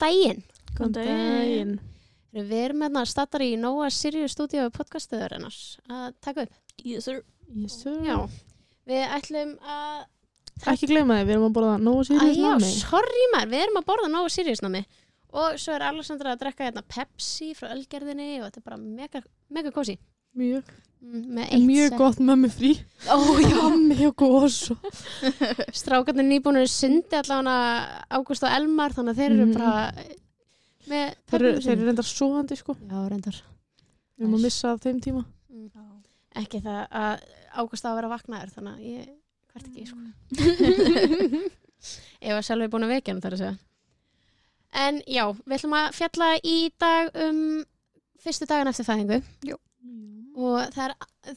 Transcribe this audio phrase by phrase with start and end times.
[0.00, 0.42] daginn.
[0.78, 1.74] Góðan daginn.
[2.30, 5.60] Við erum hérna stattar í Nóa Sirius stúdíu podcastuður ennars
[5.90, 6.56] að taka upp.
[6.86, 7.22] Yes sir.
[7.58, 7.96] Yes sir.
[8.06, 8.16] Já,
[8.86, 10.04] við ætlum að...
[10.70, 12.70] Ekki gleyma þið, við erum að borða nógu Æ, sýrið já, námi.
[12.76, 14.82] sorry maður, við erum að borða Nóa Sirius námi.
[15.30, 19.22] Og svo er Alexandra að drekka hérna Pepsi frá Ölgerðinni og þetta er bara mega,
[19.50, 19.94] mega kósi.
[20.36, 20.64] Mjög,
[21.00, 22.74] Mm, mjög gott mömmu frí.
[23.08, 24.76] Ó, já, mjög góð
[25.72, 29.54] strákarnir nýbúinur sundi allavega Ágúst og Elmar þannig að þeir eru Mhm.
[29.56, 29.92] bara
[30.90, 32.76] með Þeir, eru- þeir eru reyndar svoandi sko.
[32.84, 33.38] Já, reyndar.
[34.18, 35.24] Við erum að missa af þeim tíma.
[36.36, 37.20] Ekki það að
[37.56, 39.08] Ágúst á að vera vaknaður þannig að ég
[39.54, 39.96] hvert ekki sko.
[42.20, 43.56] Ef að sjálf er búin að vekja hann þar að segja.
[44.84, 47.64] En já, við ætlum að fjalla í dag um
[48.20, 49.22] fyrstu dagan eftir fæðingu
[50.40, 50.94] og það er,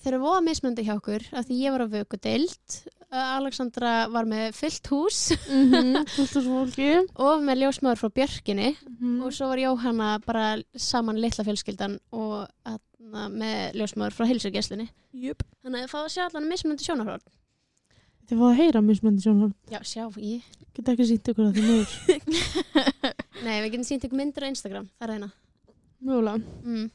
[0.08, 2.78] eru voða mismundi hjá okkur af því ég var á vökudeild
[3.14, 6.88] Alexandra var með fullt hús Mhm, Fullt af fólki.
[7.22, 9.22] og með ljósmaður frá Björkinni Mhm.
[9.22, 15.44] og svo var Jóhanna bara saman litla fjölskyldan og atna, með ljósmaður frá heilsugeslinni Jöp.
[15.64, 17.28] þannig að það fá að sjá allan mismunandi sjónarhótt
[18.23, 19.54] Þið fáið að heyra mismöndi sjónhald.
[19.70, 21.90] Já, sjá, ég Get ekki sínt ykkur að því mjög.
[23.44, 25.28] Nei, við getum sínt ykkur myndir á Instagram, það er eina
[26.04, 26.40] Mjögulega.
[26.64, 26.86] mm.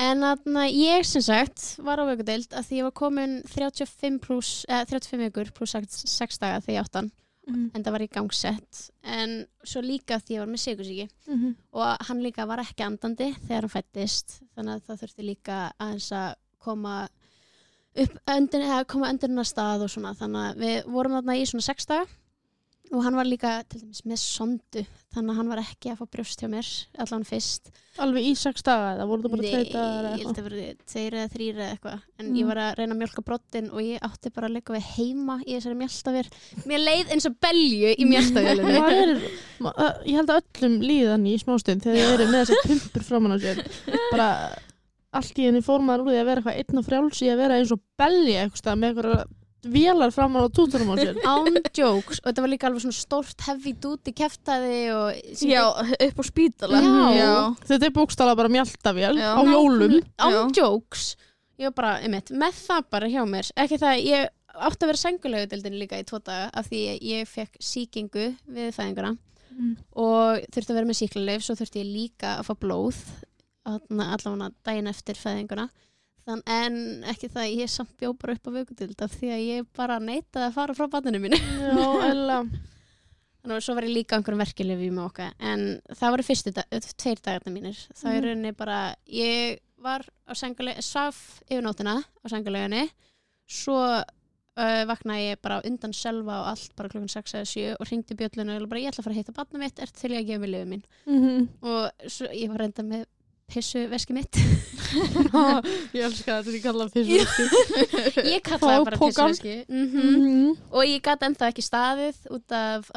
[0.00, 4.64] En atna, ég sem sagt var á vökudeild að því ég var komin 35 pluss,
[4.68, 7.10] eða 35 vikur pluss 6 daga þegar ég áttan
[7.48, 7.70] Mhm.
[7.74, 8.90] en það var í gangsett.
[9.02, 11.56] En svo líka því ég var með sigursíki Mhm.
[11.74, 14.40] og hann líka var ekki andandi þegar hann fættist.
[14.56, 17.08] Þannig að það þurfti líka aðeins að koma
[17.96, 20.14] upp öndin, eða koma öndurinn að stað og svona.
[20.16, 22.06] Þannig að við vorum þarna í svona sex daga
[22.92, 24.82] og hann var líka til dæmis með sondu
[25.14, 26.68] þannig að hann var ekki að fá brjóst hjá mér
[27.04, 27.70] allan fyrst.
[28.00, 30.74] Alveg í sex daga eða voru það bara tvei dagar ég held eða að vera
[30.92, 32.02] tveir eða þrýr eða eitthvað.
[32.18, 32.36] En Mm.
[32.40, 35.36] ég var að reyna að mjölka brottin og ég átti bara að leika við heima
[35.44, 36.28] í þessari mjöltavél
[36.70, 38.08] mér leið eins og belju í
[39.62, 43.06] Það uh, ég held að öllum líðan í smástund þegar þið eru með þessar pumpur
[43.08, 43.62] framan á sér.
[44.12, 44.28] Bara
[45.12, 47.40] allt í henni fór maður úr því að vera eitthvað einn og frjáls í að
[47.42, 49.24] vera eins og belli eitthvað með eitthvað
[49.62, 53.44] vélar framan á túturum á sér án jokes og þetta var líka alveg svona stórt
[53.46, 54.12] heavy duty
[55.34, 57.06] sem Já, upp á spítala Já.
[57.18, 57.34] Já.
[57.68, 59.32] þetta er bókstala bara mjaltavél Já.
[59.38, 61.16] á jólum án jokes
[61.58, 65.00] ég var bara, einmitt, með það bara hjá mér ekki það, ég átti að vera
[65.00, 69.16] sengulegu líka í tvo daga af því ég, ég fekk síkingu við fæðinguna
[69.52, 69.74] Mm.
[70.00, 73.00] og þurfti að vera með síklarleif svo þurfti ég líka að fá blóð
[73.68, 75.66] allavega daginn eftir fæðinguna
[76.22, 76.76] Þann, en
[77.10, 80.46] ekki það, ég samt bjó bara upp á vökudild af því að ég bara neitaði
[80.46, 80.86] að fara frá
[81.42, 82.38] Já, eða
[83.42, 85.62] Þannig að svo var ég líka einhverjum verkeflifi með okkar en
[85.98, 87.78] það voru fyrstu dag, tveir dagarna mínir.
[87.90, 88.16] Það Mhm.
[88.20, 88.76] er rauninni bara
[89.10, 92.84] ég var á sengulegu, svaf yfir nótina á sengulegunni
[93.50, 97.90] svo uh, vaknaði ég bara undan selva og allt bara klukkan 6 eða 7 og
[97.90, 100.22] ringdi bjöllinu og bara ég ætla að fara að hitta barna mitt, er til ég
[100.22, 100.84] að gefa mig lifið mín.
[101.10, 101.48] Mhm.
[101.66, 103.06] og svo ég var reynda með
[103.52, 104.38] pissu veski mitt
[105.96, 111.28] Ég elska þetta ég kalla fyrst ég kallaði bara pissu veski mm og ég gæti
[111.28, 112.88] ennþá ekki staðið út af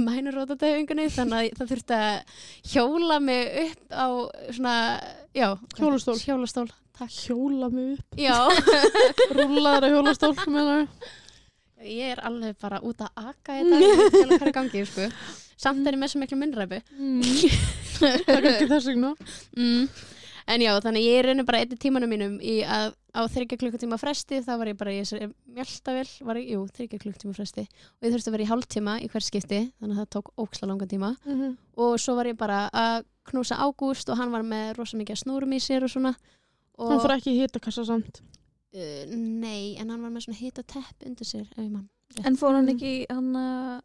[0.00, 2.36] mænurótadefingunni þannig að það þurfti að
[2.72, 4.06] hjóla mig upp á
[4.54, 4.74] svona,
[5.36, 5.48] já
[5.78, 6.16] Hjólastól.
[6.24, 6.68] hjólastól,
[7.08, 8.18] Hjóla mig upp.
[8.20, 8.36] Já,
[9.36, 10.82] Rúllaður að hjólastól ég.
[11.80, 13.14] Er alveg bara út að
[13.46, 13.60] hvað
[14.44, 15.06] er í gangi sko.
[15.60, 17.20] Samt er ég með svo miklu minnræpu mm.
[18.00, 19.10] Það er kannski þess vegna.
[19.58, 19.82] Mm.
[20.54, 23.98] en já, þannig ég er rauninu bara einni tímanum mínum í að á þryggja klukkutíma
[24.00, 27.64] fresti þá var ég bara í þessari mjöltavel var ég, jú, þryggja klukkutíma fresti.
[27.98, 30.70] Og ég þurfti að vera í hálftíma í hver skipti þannig að það tók óksla
[30.70, 31.12] langan tíma.
[31.26, 31.56] Mhm.
[31.76, 35.52] og svo var ég bara að knúsa Ágúst og hann var með rosa mikið snúrum
[35.54, 36.14] í sér og svona.
[36.78, 38.22] Og, Hann fór ekki í hitakassa samt?
[38.72, 41.88] Uh, nei, en hann var með svona hita tepp undir sér ef ég mann
[42.24, 43.80] En fór hann ekki hann að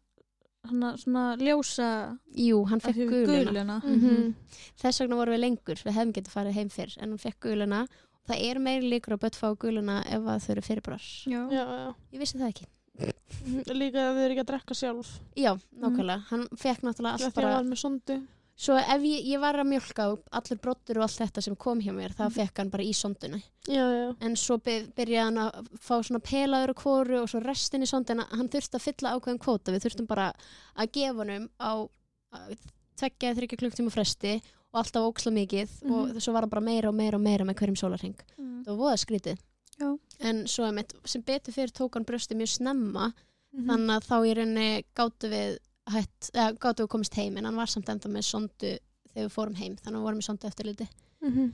[0.70, 1.88] hann að svona ljósa
[2.36, 3.76] jú, hann fekk guluna, guluna.
[3.84, 4.34] Mhm.
[4.82, 7.82] þess vegna vorum við lengur við hefum getið farið heim fyrr en hann fekk guluna
[7.86, 11.42] og það er meiri líkur að börn fá guluna ef þau eru fyrirbrar Já.
[11.50, 12.66] Já, já ég vissi það ekki
[12.96, 13.64] Mhm.
[13.76, 15.50] Líka að þið eru ekki að drekka sjálf já,
[15.82, 18.14] nákvæmlega, hann fekk náttúrulega Já, allt því að bara var með sondu
[18.56, 21.80] svo ef ég, ég var að mjölka og allur brottur og allt þetta sem kom
[21.80, 22.16] hjá mér Mhm.
[22.16, 26.00] það fekk hann bara í sonduna Já, já en svo by- byrjaði hann að fá
[26.02, 29.72] svona pelaður og kóru og svo restin í sondina hann þurfti að fylla ákveðin kvóta
[29.74, 30.32] við þurftum bara
[30.76, 31.88] að gefa honum á
[32.32, 32.56] að
[32.96, 34.40] tveggja þryggja klukktíma fresti
[34.72, 36.20] og alltaf óksla mikið og Mhm.
[36.20, 38.64] svo var bara meira og meira og meira með hverjum sólarhing Mm.
[38.64, 39.38] það var voða skrítið
[39.78, 39.98] Já.
[40.20, 43.12] en svo sem betur fyrir tók hann brjósti mjög snemma
[43.54, 43.66] Mhm.
[43.68, 45.58] þannig að þá í rauninni gáttu við
[45.92, 48.72] hætt, eða, gáttu við komist heim en hann var samt enda með sondu
[49.12, 50.88] þegar við fórum heim þannig að við vorum með sondu eftir liti
[51.26, 51.52] Mhm.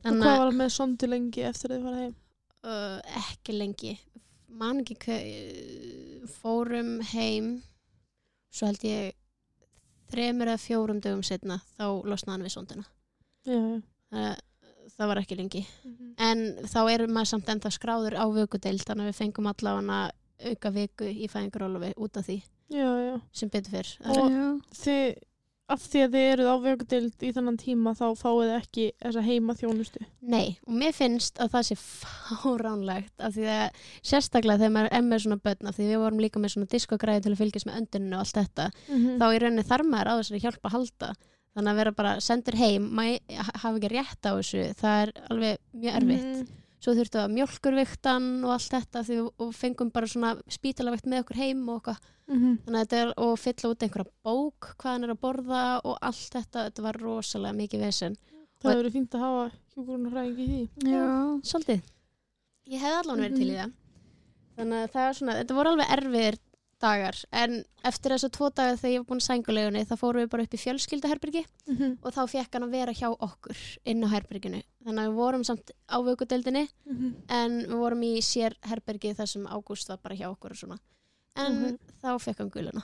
[0.00, 2.14] Og hvað að var hann með sondu lengi eftir að þið fara heim?
[2.64, 3.98] uh, ekki lengi
[4.60, 7.50] man ekki hver, fórum heim
[8.52, 9.14] svo held ég
[10.10, 12.84] þremur eða fjórum dögum setna þá losnaði hann við sonduna.
[13.46, 13.82] Já, já.
[14.10, 14.40] Það,
[14.96, 15.60] það var ekki lengi.
[15.86, 16.08] Mhm.
[16.18, 20.00] En þá erum maður samt enda skráður á vökudeild þannig að við fengum allavega
[20.50, 22.40] auka viku í fæðingarólofi út af því
[23.10, 23.90] Já, sem betur fyrr.
[24.06, 24.62] Og-.
[24.80, 25.18] Þið,
[25.70, 29.22] af því að þið eruð á vögudeild í þannan tíma þá fáið þið ekki þessa
[29.26, 30.00] heima þjónustu.
[30.34, 35.04] Nei, og mér finnst að það sé fáránlegt af því að sérstaklega þegar maður er
[35.06, 37.78] með svona börn af því við vorum líka með svona diskogræði til að fylgjast með
[37.82, 39.18] önduninu og allt þetta Mhm.
[39.20, 41.12] þá í rauninni þarf maður á þessari hjálp að halda
[41.54, 43.20] þannig að vera bara sendur heim maður
[43.62, 46.48] hafa ekki rétt á þessu það er alveg mjög erfitt Mhm.
[46.80, 51.22] Svo þurftu að mjölkurviktan og allt þetta því við og fengum bara svona spítalavekt með
[51.24, 51.98] okkur heim og okkar
[52.30, 52.58] Mhm.
[52.64, 55.96] þannig að þetta er og fylla út einhverja bók hvað hann er að borða og
[56.00, 58.16] allt þetta þetta var rosalega mikið vesen
[58.60, 60.90] Það hefur verið fínt að hafa hjúgrunarfræðing í því.
[60.92, 61.40] Já.
[61.42, 61.82] svolítið
[62.70, 63.60] ég hefði allan verið til í Mhm.
[63.60, 63.72] það
[64.60, 66.38] þannig að það er svona, þetta voru alveg erfiðir
[66.80, 67.14] dagar.
[67.32, 70.42] En eftir þessa tvo dagar þegar ég var búin að sængulegunni þá fórum við bara
[70.46, 71.98] upp í fjölskyldaherbyrgi Mhm.
[72.02, 75.44] og þá fekk hann að vera hjá okkur inn á herbyrginu þannig að við vorum
[75.44, 77.14] samt á vökudeldinni Mhm.
[77.28, 80.52] en við vorum í sér herbyrgi þar sem Ágúst var bara hjá okkur
[81.36, 81.78] en Mhm.
[82.02, 82.82] þá fekk hann guluna.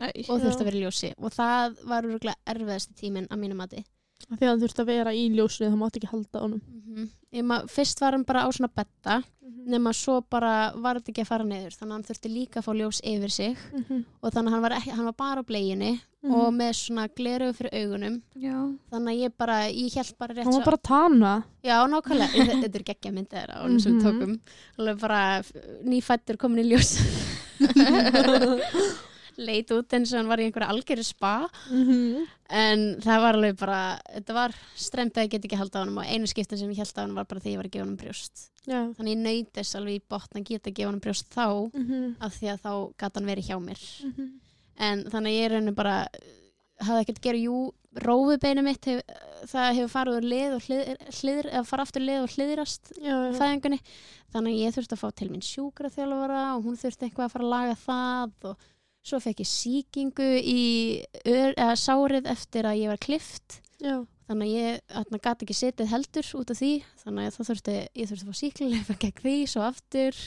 [0.00, 1.14] Æ, og þurfti að vera ljósi.
[1.18, 3.84] Og það var rúglega erfiðasti tíminn að mínu mati
[4.30, 6.60] Að hann þurfti að vera í ljósinu það mátti ekki halda á honum.
[6.66, 7.68] mm -hmm.
[7.68, 9.22] fyrst var hann bara á svona betta
[9.66, 12.64] nema svo bara var þetta ekki að fara niður þannig að hann þurfti líka að
[12.66, 14.04] fá ljós yfir sig Mhm.
[14.22, 16.34] og þannig að hann var, ekki, hann var bara á bleginu Mhm.
[16.34, 18.76] og með svona gleru fyrir augunum Já.
[18.92, 21.44] þannig að ég bara, ég held bara rétt Hann var svo bara tana.
[21.64, 24.40] já, nákvæmlega, Þe- þetta er geggja myndið þeirra á hann sem við tókum
[24.78, 25.42] alveg bara
[25.84, 26.98] nýfættur komin í ljós
[29.38, 32.26] leit út eins og hann var í einhverja algjöru spa Mhm.
[32.50, 35.98] en það var alveg bara þetta var stremt að ég get ekki haldið á hann
[35.98, 37.84] og einu skiptin sem ég held á hann var bara því ég var að gefa
[37.84, 38.80] hann brjóst Já.
[38.94, 42.16] þannig ég nöytist alveg í botn að geta að gefa hann brjóst þá Mhm.
[42.20, 44.30] af því að þá gat hann verið hjá mér Mhm.
[44.78, 46.08] en þannig ég er raunin bara
[46.80, 49.02] hafði ekkert að gera, jú, rófubeinu mitt hef,
[49.46, 52.28] það hefur farið úr lið og hlið, hlið, eða fara aftur lið og
[53.30, 53.38] já.
[53.38, 53.78] fæðingunni,
[54.34, 57.54] þannig ég þurfti að fá til mín sjúkraþjálfara og hún þurfti eitthvað að fara að
[57.54, 58.56] laga það og
[59.04, 60.64] svo fekk ég sýkingu í
[61.28, 64.00] ör, sárið eftir að ég var klift Já.
[64.30, 66.72] þannig að ég þarna, gat ekki setið heldur út af því
[67.02, 70.24] þannig að það þurfti, ég þurfti að fá síklilega gegn því, svo aftur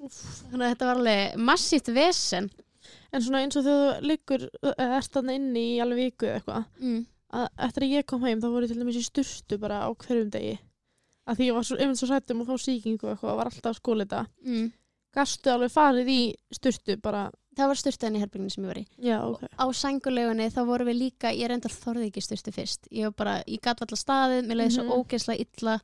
[0.00, 2.50] þannig að þetta var alveg massíft vesen
[3.10, 6.98] En svona eins og þegar þú liggur, ert þarna inni í alveg viku eitthvað, mm.
[7.40, 9.88] að eftir að ég kom heim þá voru ég til dæmis í sturtu bara á
[9.90, 10.58] hverjum degi.
[11.26, 13.50] Að því ég var svo, einmitt svo sættum að fá sýkingu og eitthvað og var
[13.50, 14.22] alltaf að skóla þetta.
[14.46, 14.68] Mm.
[15.18, 16.20] Gastu alveg farið í
[16.54, 17.24] sturtu bara,
[17.58, 19.42] það var styrtaðin í herbygginu sem ég var í já, ok.
[19.58, 23.34] á sængulegunni þá vorum við líka ég reyndar þorði ekki styrstu fyrst ég var bara,
[23.46, 24.76] ég gat valla staðið, mér leiði Mhm.
[24.78, 25.80] svo ógeðslega illa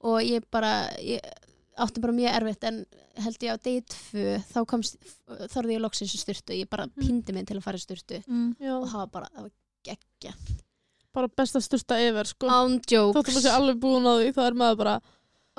[0.00, 1.20] og ég bara ég
[1.80, 2.86] átti bara mjög erfitt en
[3.20, 4.96] held ég á degi tvö þá komst,
[5.52, 7.00] þorði ég loksins í styrtu ég bara Mhm.
[7.06, 8.56] pindi mig til að fara í styrtu Mm.
[8.60, 9.50] Og það var bara, það var
[9.84, 10.34] geggja
[11.12, 12.46] bara besta sturta yfir, sko.
[12.46, 15.00] án Þóttum jokes að sé alveg búin á því, þá er maður bara,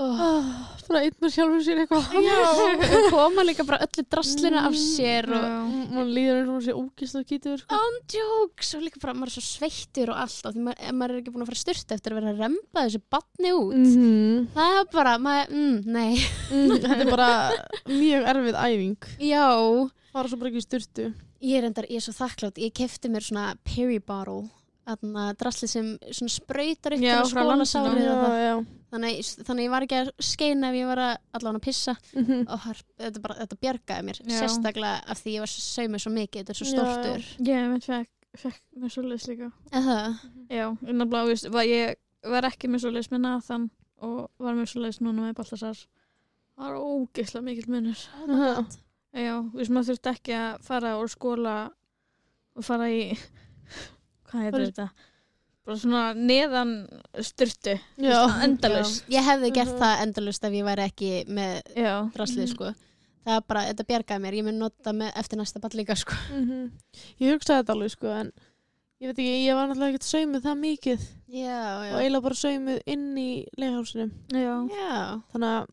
[0.02, 0.24] oh.
[0.26, 0.50] ah,
[0.88, 2.10] bara einn með sjálfur sér eitthvað.
[3.14, 5.78] koma líka bara öllu draslinu af sér og.
[5.92, 7.80] Man líður eins og hún sé ógislega kýtur, sko.
[7.80, 11.16] án jokes og líka bara, maður er svo sveittur og allt og því maður, maður
[11.16, 13.80] er ekki búin að fara í styrtu eftir að vera að remba þessu batni út
[13.82, 16.14] Mm það er bara, maður, mm, nei
[16.52, 17.32] mm, þetta er bara
[17.90, 19.10] mjög erfið æfing.
[19.32, 19.48] já,
[20.12, 21.04] Fara svo bara ekki í sturtu.
[21.42, 24.50] Ég er, endar, ég er svo þakklátt, ég kefti mér svona peri bottle,
[25.40, 25.68] drasli
[26.12, 27.84] sem sprautar upp Já, til að frá skóla Landsinu.
[27.90, 28.38] sárið Já, og það.
[28.46, 28.66] já.
[28.92, 31.02] Þannig, þannig ég var ekki að skeina ef ég var
[31.34, 32.42] allan að pissa Mhm.
[32.50, 34.40] og har, þetta, bara, þetta bjargaði mér, Já.
[34.42, 37.22] sérstaklega af því ég var saumið svo mikið, þetta er svo Já, stoltur.
[37.48, 39.52] Ég veit fekk, fekk með svoleiðis líka.
[39.72, 40.20] Eða,
[40.50, 40.66] Já,
[41.52, 41.96] var, ég
[42.30, 43.70] var ekki með svoleiðis með Nathan
[44.02, 45.78] og var með svoleiðis núna með Baltasar.
[46.58, 47.70] Það var ógeðslega mikill
[48.28, 48.76] god.
[49.16, 51.56] Já, þú veist, maður þurfti ekki að fara úr skóla
[52.56, 53.18] og fara í,
[54.32, 54.90] hvað heitir þetta?
[55.66, 56.72] Bara svona neðan
[57.22, 58.22] styrtu, Já.
[58.44, 59.04] endalust.
[59.14, 59.80] Ég hefði gert Mhm.
[59.84, 61.62] það endalust ef ég væri ekki með
[62.16, 62.72] draslið, sko.
[63.26, 66.14] Það er bara, þetta bjargaði mér, ég mun nota með eftir næsta ball líka, sko.
[66.34, 66.72] Mhm.
[67.22, 68.32] Ég hugsaði þetta alveg sko en
[69.02, 71.94] ég veit ekki, ég var náttúrulega ekkert saumið það mikið Já, og já.
[72.02, 73.46] eiginlega bara saumið inn í.
[74.74, 75.68] Já, þannig að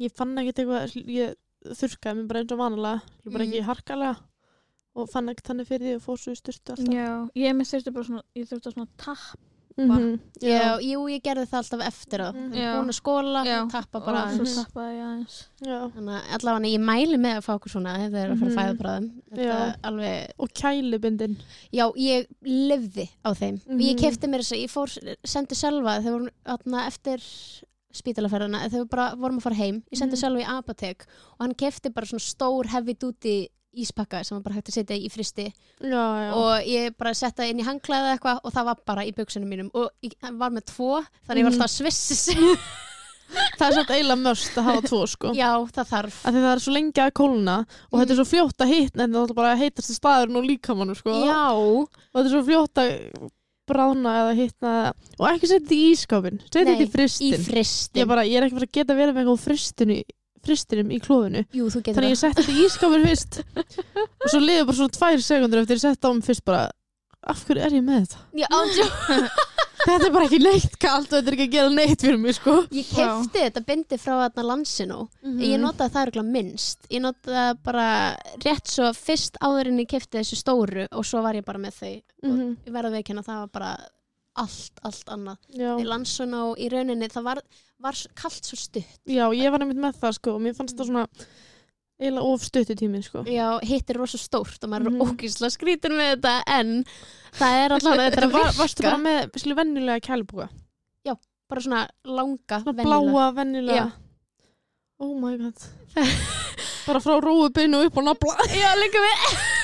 [0.00, 1.34] ég fann ekkert eitthvað ég
[1.64, 3.52] þurrkaði mig bara eins og vanalega bara Mhm.
[3.52, 4.16] ekki harkalega
[4.94, 7.70] og fann ekkert þannig fyrir því og fór svo í styrtu alltaf Já, ég með
[7.72, 9.40] þurfti bara svona, ég þurfti að svona tapp.
[9.76, 10.20] Mhm.
[10.38, 12.28] já, jú, ég gerði það alltaf eftir á.
[12.30, 12.52] Mhm.
[12.54, 12.68] Já.
[12.78, 13.68] Búin að skóla, Já.
[13.72, 14.20] tappa bara.
[14.26, 14.54] og svo Mhm.
[14.62, 15.48] tappaði ég aðeins.
[15.66, 15.78] Já.
[15.90, 18.50] Þannig að allavega ég mæli með að fá okkur svona ef þeir eru að fara
[18.50, 18.60] að Mhm.
[18.60, 19.10] fæða bráðum.
[19.32, 19.66] Þetta Já.
[19.66, 21.36] er alveg, og kælibindin
[21.72, 23.60] já, ég lifði á þeim.
[23.66, 23.80] Mhm.
[23.80, 27.18] Ég kefti mér þess að ég fór, sendi sjálfa þegar vorum atna, eftir
[27.92, 29.82] spítalaferðina, þegar við bara vorum að fara heim.
[29.92, 30.22] Ég sendi Mhm.
[30.22, 31.00] sjálfa í apotek
[31.38, 33.48] og hann kefti bara svona stór heavy duty
[33.82, 35.46] íspakka sem var bara hægt að setja í fristi.
[35.80, 36.30] Já, já.
[36.38, 39.70] og ég bara setta inn í hangklæða eitthvað og það var bara í buksunum mínum.
[39.74, 41.60] Og ég var með tvo þannig ég var Mhm.
[41.60, 42.36] alltaf að svissi sig
[43.58, 45.32] það er svolítið eiginlega möst að hafa tvo sko.
[45.34, 46.18] Já það þarf.
[46.24, 47.56] Af því það er svo lengi að kólna
[47.90, 50.94] og þetta er svo fljótt að hitna en það er bara heitast staðurinn og líkamannu
[50.98, 51.16] sko.
[51.24, 52.92] Já, og þetta er svo fljótt að
[53.64, 54.72] brána eða hitna
[55.18, 58.24] og ekki setja þetta í ískápin setja Nei, þetta í í fristin fristin ég, bara,
[58.28, 59.96] ég er ekki bara að geta verið með eitthvað fristinu
[60.44, 61.44] fristinum í klófinu.
[61.54, 63.40] Jú þú getur þannig ég setti þetta í ískápin fyrst.
[64.24, 66.62] Og svo liður bara svona tvær sekundur eftir ég setti á mig fyrst bara
[67.24, 68.18] af hverju er ég með þetta?
[68.36, 68.86] já, ándjó,
[69.84, 72.36] Þetta er bara ekki neitt kalt og þetta er ekki að gera neitt fyrir mig
[72.38, 72.52] sko.
[72.72, 75.40] Ég kefti þetta bindi frá þarna landsinu Mhm.
[75.44, 76.86] ég notaði það örgulega minnst.
[76.94, 77.88] Ég notaði það bara
[78.46, 81.74] rétt svo fyrst áður en ég kefti þessu stóru og svo var ég bara með
[81.80, 81.92] þau.
[82.24, 82.56] Mhm.
[82.64, 83.72] ég verða að veikina það var bara
[84.36, 85.72] allt, allt annað Já.
[85.78, 87.40] í landsun og í rauninni það var,
[87.78, 90.90] var kallt svo stutt Já, ég var nefnt með það sko og mér fannst það
[90.90, 91.06] svona
[92.00, 95.00] eiginlega of stuttu tíminn sko já, hitt er rosa stórt og maður Mhm.
[95.00, 96.84] er ógísla skrítur með þetta en
[97.38, 100.48] það er alltaf þetta var, Varstu bara með skilu venjulega kælbúka?
[101.48, 103.12] bara svona langa Svona venjulega.
[103.12, 103.92] bláa venjulega Já.
[104.98, 105.54] Oh my god
[106.86, 109.63] Bara frá róðubinu upp á nafla já, líka við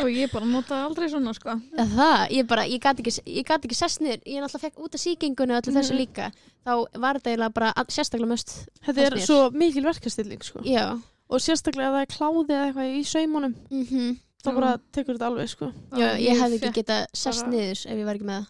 [0.00, 3.64] og ég bara notaði aldrei svona sko það, ég bara, ég gat ekki, ég gat
[3.66, 6.00] ekki sest niður, ég náttúrulega fekk út af síkingunni og öllu þessu Mhm.
[6.00, 6.30] líka,
[6.66, 8.54] þá var þetta eiginlega bara að- sérstaklega möst,
[8.86, 10.92] Þetta er svo mikil verkastilling sko já
[11.30, 14.54] og sérstaklega ef það er kláði eða eitthvað í saumunum mhm þá Já.
[14.54, 18.04] bara tekur þetta alveg sko Já, ég hefði ekki getað sest bara- niður ef ég
[18.04, 18.46] var ekki með það.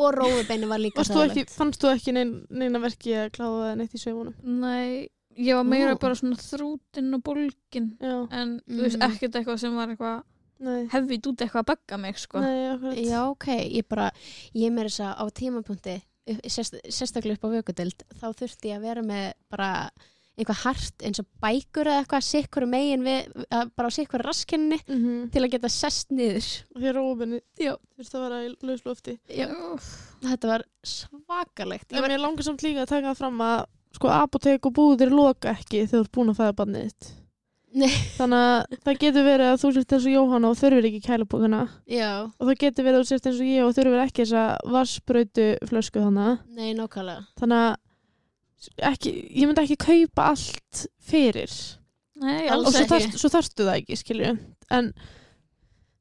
[0.00, 3.92] Og rófubeinu var líka ekki, Fannst þú ekki nein, neina verki að kláða eða neitt
[3.94, 4.34] í saumunum?
[4.44, 5.98] Nei, ég var meira Ó.
[6.00, 9.10] bara svona þrútin og bólgin Já, en þú veist Mm.
[9.12, 10.22] ekkert eitthvað sem var eitthvað
[10.60, 14.10] nei, hefðið út eitthvað að bugga mig sko nei, Já, ok, ég bara,
[14.54, 15.98] ég meira þess að á tímapunkti,
[16.46, 19.70] sérst, sérstaklega upp á vökudild, þá þurfti ég að vera með bara
[20.40, 24.78] eitthvað hart eins og bækur eða eitthvað sikkur megin við, að- bara á sikkur raskinni
[24.86, 25.30] mm -hmm.
[25.34, 26.46] til að geta sest niður.
[26.76, 27.74] Því að róðubinu Já.
[27.98, 29.90] þurfti að vera í lauslofti Já, Úff.
[30.22, 31.92] þetta var svakalegt.
[31.92, 35.50] Ég var, mér langar samt líka að taka fram að sko apotek og búðir loka
[35.50, 37.10] ekki þegar þú ert búin að fæða barnið þitt
[37.70, 37.92] Nei.
[38.16, 41.60] Þannig að það getur verið að þú sért eins og Jóhanna og þurfir ekki kælubókana
[41.86, 44.42] já, og það getur verið að þú sért eins og ég og þurfir ekki þessa
[44.74, 47.22] vassbrautu flösku þannig nei, nákvæmlega.
[47.38, 47.78] þannig að
[48.90, 51.54] ekki, ég myndi ekki kaupa allt fyrir
[52.20, 52.90] Nei, Alls og alls svo, ekki.
[52.90, 54.32] þarft, svo þarftu það ekki skilju
[54.76, 54.90] en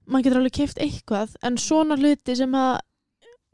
[0.10, 2.74] maður getur alveg keift eitthvað en svona hluti sem að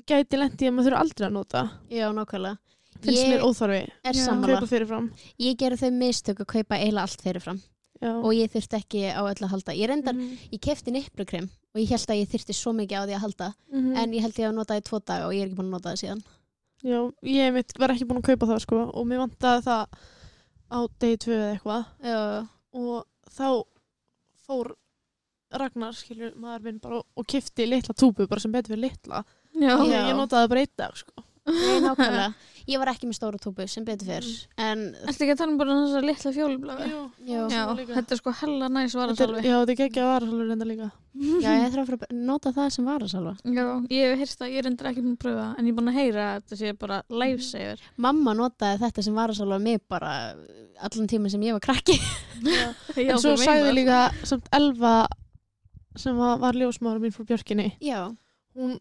[0.10, 2.58] gæti lendi að maður þurfa aldrei að nota Já, nákvæmlega.
[3.04, 4.24] finnst Ég mér óþarfi er Já.
[4.26, 4.56] sammála.
[4.56, 5.12] kaupa fyrirfram
[5.44, 7.62] Ég gerði þau mistök að kaupa eiginlega allt fyrirfram
[8.06, 8.14] Já.
[8.22, 9.74] og ég þurfti ekki á öll að halda.
[9.74, 10.38] Ég reyndar, Mhm.
[10.54, 13.54] ég kefti niprukrem og ég held að ég þyrfti svo mikið á því að halda
[13.74, 13.98] Mhm.
[13.98, 15.68] en ég held ég að nota það í tvo daga og ég er ekki búin
[15.72, 16.24] að nota það síðan.
[16.86, 19.86] Já, ég mitt var ekki búin að kaupa það sko og mér vantaði það
[20.72, 23.64] á degi tvö eða eitthvað og þá
[24.48, 24.76] fór
[25.56, 29.24] Ragnar, skilur, maður minn bara og kifti litla túbu bara sem betur við litla
[29.56, 30.10] Já, Já.
[30.10, 32.34] ég notaði bara eitt dag sko nei, nákvæmlega.
[32.66, 34.26] Ég var ekki með stóra túbu sem betur fyrr
[34.58, 34.64] Mm.
[34.66, 36.86] en Ertu ekki að tala um bara þessar litla fjólublafi?
[36.90, 37.42] Já, Já.
[37.54, 40.50] Já, þetta er sko hella næs Þetta varasalvi já, þetta er ekki að vara svolítið
[40.50, 40.88] reynda líka
[41.46, 43.34] já, ég þarf að fara að nota það sem var að salva.
[43.46, 45.92] Já, ég hef heyrst það, ég endur ekki búin að pröfa en ég er búin
[45.94, 49.84] að heyra að þetta sé bara lifesaver Mamma notaði þetta sem var að salva mig
[49.94, 50.12] bara
[50.90, 52.00] allan tíma sem ég var krakki.
[52.50, 52.74] Já,
[53.06, 54.96] En svo sagði líka samt Elva
[55.96, 58.10] sem var, var ljósmáður mín frá Björkinni Já,
[58.58, 58.80] hún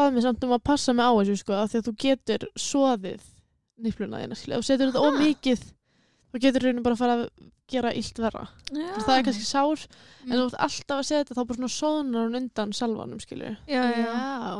[0.00, 2.48] baði mig samt um að passa mig á þessu sko af því að þú getur
[2.56, 3.28] soðið
[3.80, 5.64] nýfluna þína skilja, þú setur þetta ómikið
[6.30, 7.26] þá getur raunin bara að fara að
[7.70, 8.86] gera illt verra Já.
[9.06, 10.32] það er kannski sár en Mm.
[10.36, 13.82] þú ert alltaf að setja þetta þá bara svona soðnar hún undan salvanum já.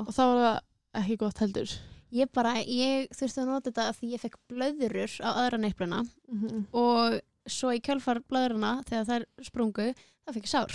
[0.07, 0.61] og þá er það
[1.03, 1.75] ekki gott heldur
[2.11, 6.01] Ég bara, ég þurfti að nota þetta af því ég fekk blöðurur á aðra neipluna
[6.03, 6.65] mm -hmm.
[6.75, 9.87] og svo í kjölfar blöðurina þegar þær sprungu,
[10.27, 10.75] það fekk ég sár.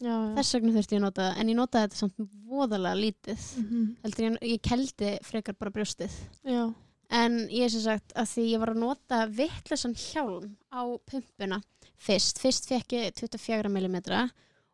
[0.00, 0.34] Já, já.
[0.38, 3.48] Þess vegna þurfti ég að nota það, en ég notaði þetta samt voðalega lítið.
[3.62, 3.88] Mhm.
[4.04, 6.20] Heldur ég, ég keldi frekar bara brjóstið.
[6.44, 6.74] já.
[7.10, 11.58] En ég er sem sagt að því ég var að nota vittlesan hjálm á pumpuna
[11.98, 12.38] fyrst.
[12.38, 14.30] Fyrst fekk ég 24 mm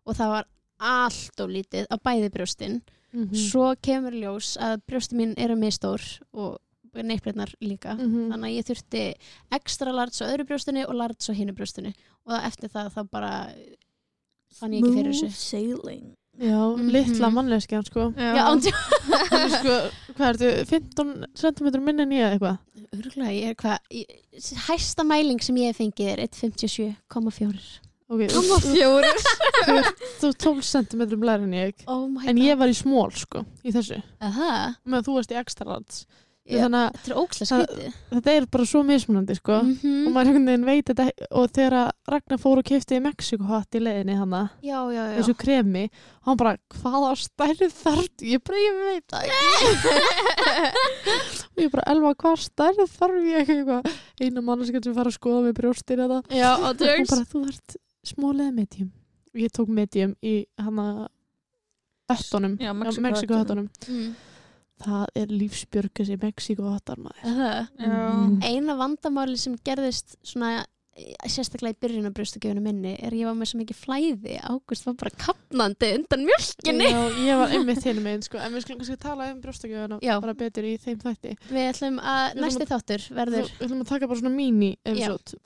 [0.06, 0.47] og það var
[0.78, 2.83] allt og lítið á bæði brjóstin.
[3.14, 6.02] Mm Svo kemur ljós að brjósti mín eru mistór
[6.35, 6.59] og
[6.92, 7.97] neiplirnar líka.
[7.97, 8.28] -hmm.
[8.33, 9.14] Þannig að ég þurfti
[9.52, 11.95] ekstra larts á öðru brjóstinu og larts á hinu brjóstinu.
[12.26, 13.54] Og eftir það þá bara
[14.55, 15.31] fann ég ekki fyrir þessu.
[15.33, 16.15] sailing.
[16.37, 16.91] Já, Mhm.
[16.93, 18.12] litla mannleskjan sko.
[18.12, 18.45] Já,
[19.41, 19.76] er sko,
[20.19, 22.59] hvað ertu, 15 cm minni en ég eða eitthvað?
[22.93, 23.79] Örgulega, ég er hvað,
[24.69, 27.81] hæsta mæling sem ég hef fengið er 157,4.
[28.11, 29.17] okay, Koma þú, fjórir?
[30.21, 31.75] þú er 12 cm læri en ég.
[31.88, 34.03] Oh my en ég var í smól sko í þessu.
[34.21, 34.76] Aha.
[34.87, 36.05] með að þú varst í extra large.
[36.05, 36.97] Já, þannig að
[38.11, 39.57] Þetta er er bara svo mismunandi sko.
[39.67, 40.07] Mhm.
[40.07, 43.49] og maður einhvern veginn veit þetta og þegar að Ragnar fór og kefti í Mexiko
[43.50, 43.81] hatt í
[44.93, 45.17] já, já.
[45.19, 49.23] þessu kremi og hann bara, hvaða stærð þarf ég bara, ég veit það
[51.57, 53.53] og ég bara, Elva, hvað stærð þarf ég?
[54.21, 56.15] Eina mannskjöld sem fara að skoða með brjóstir og
[57.11, 57.76] bara, þú þarft
[58.07, 58.93] smólega medium
[59.35, 61.09] og ég tók medium í hana
[62.11, 64.15] höttunum, Já, Mexiko Mexíkó höttunum Mm.
[64.85, 67.23] Það er lífsbjörg þessi Mexiko höttar maður.
[67.26, 67.61] Það.
[67.80, 67.90] Já.
[67.90, 68.40] Mm.
[68.45, 73.37] Eina vandamáli sem gerðist svona eh, sérstaklega í byrjun á brjóstakjöfunu minni er ég var
[73.38, 74.37] með svo mikið flæði.
[74.45, 78.37] Águst var bara kapnandi undan mjölkinni Já, ég var einmitt hinn meginn sko.
[78.42, 81.37] en við skulum kannski tala um brjóstakjöfuna bara betur í þeim þætti.
[81.50, 85.40] Við ætlum að næsti þáttur verður Við ætlum að taka bara svona mini episode.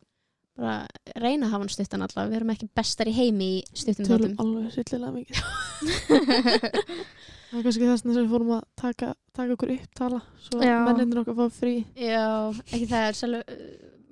[0.61, 0.77] Bara
[1.23, 4.35] reyna að hafa hann stuttan alltaf við erum ekki bestar í heimi í stuttum Tölum
[4.35, 4.43] þáttum.
[4.45, 5.39] alveg sýttilega mikið
[7.51, 10.77] Það er kannski þess að við fórum að taka, taka okkur upptala svo Já.
[10.87, 12.27] mennindir okkar fá frí Já,
[12.71, 13.65] ekki það er sjálf uh,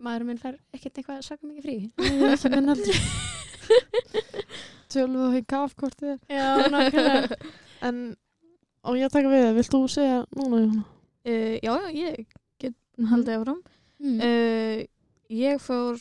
[0.02, 3.00] maður minn fær ekkert eitthvað að saka mikið frí Nei, ekki menn heldur
[4.92, 7.40] Tölum við hengi af hvort þið er Já, nákvæmlega
[7.86, 7.98] En,
[8.82, 10.84] og ég að taka við það, vilt þú segja núna Jóna?
[11.28, 12.74] Uh, já, já, ég get
[13.10, 13.58] haldið áfram.
[14.00, 14.20] mm.
[14.24, 14.78] Uh,
[15.38, 15.98] ég fór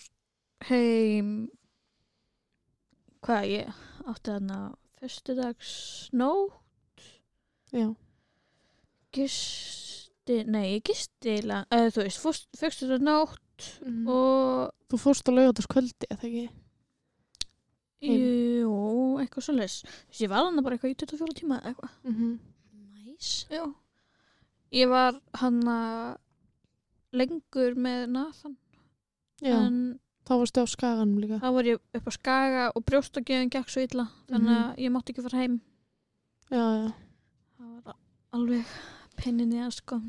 [0.72, 1.32] heim
[3.26, 4.60] hvað ég átti þarna
[5.02, 5.74] fyrstudags
[6.16, 6.56] nóg
[7.78, 7.88] Já,
[9.18, 13.36] gisti, nei, ég gisti eiginlega, uh, þú veist, fyrstudags nóg
[13.86, 14.08] mm.
[14.12, 16.46] og Þú fórst á laugardagskvöldi, eða ekki?
[17.98, 18.22] Heim.
[18.62, 18.74] jú,
[19.24, 19.76] eitthvað svo leis
[20.22, 22.34] ég var hann bara eitthvað í 24 tíma eða eitthvað Mm -hmm.
[23.08, 23.64] Næs já.
[24.72, 25.64] ég var hann
[27.14, 28.58] lengur með Nathan
[29.42, 33.50] Já, en þá varstu á skaganum líka þá var ég upp á skaga og brjóstakjöfin
[33.50, 34.64] gekk svo illa þannig Mhm.
[34.64, 35.62] að ég mátti ekki fara heim
[36.52, 36.94] Já, já
[38.36, 38.66] alveg
[39.18, 40.00] penninni að sko.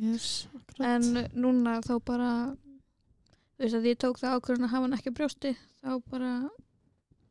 [0.00, 0.46] Yes,
[0.80, 1.02] en
[1.34, 2.30] núna þá bara
[3.56, 5.52] þú veist að ég tók það ákvörðun að hafa hann ekki brjósti
[5.82, 6.32] þá bara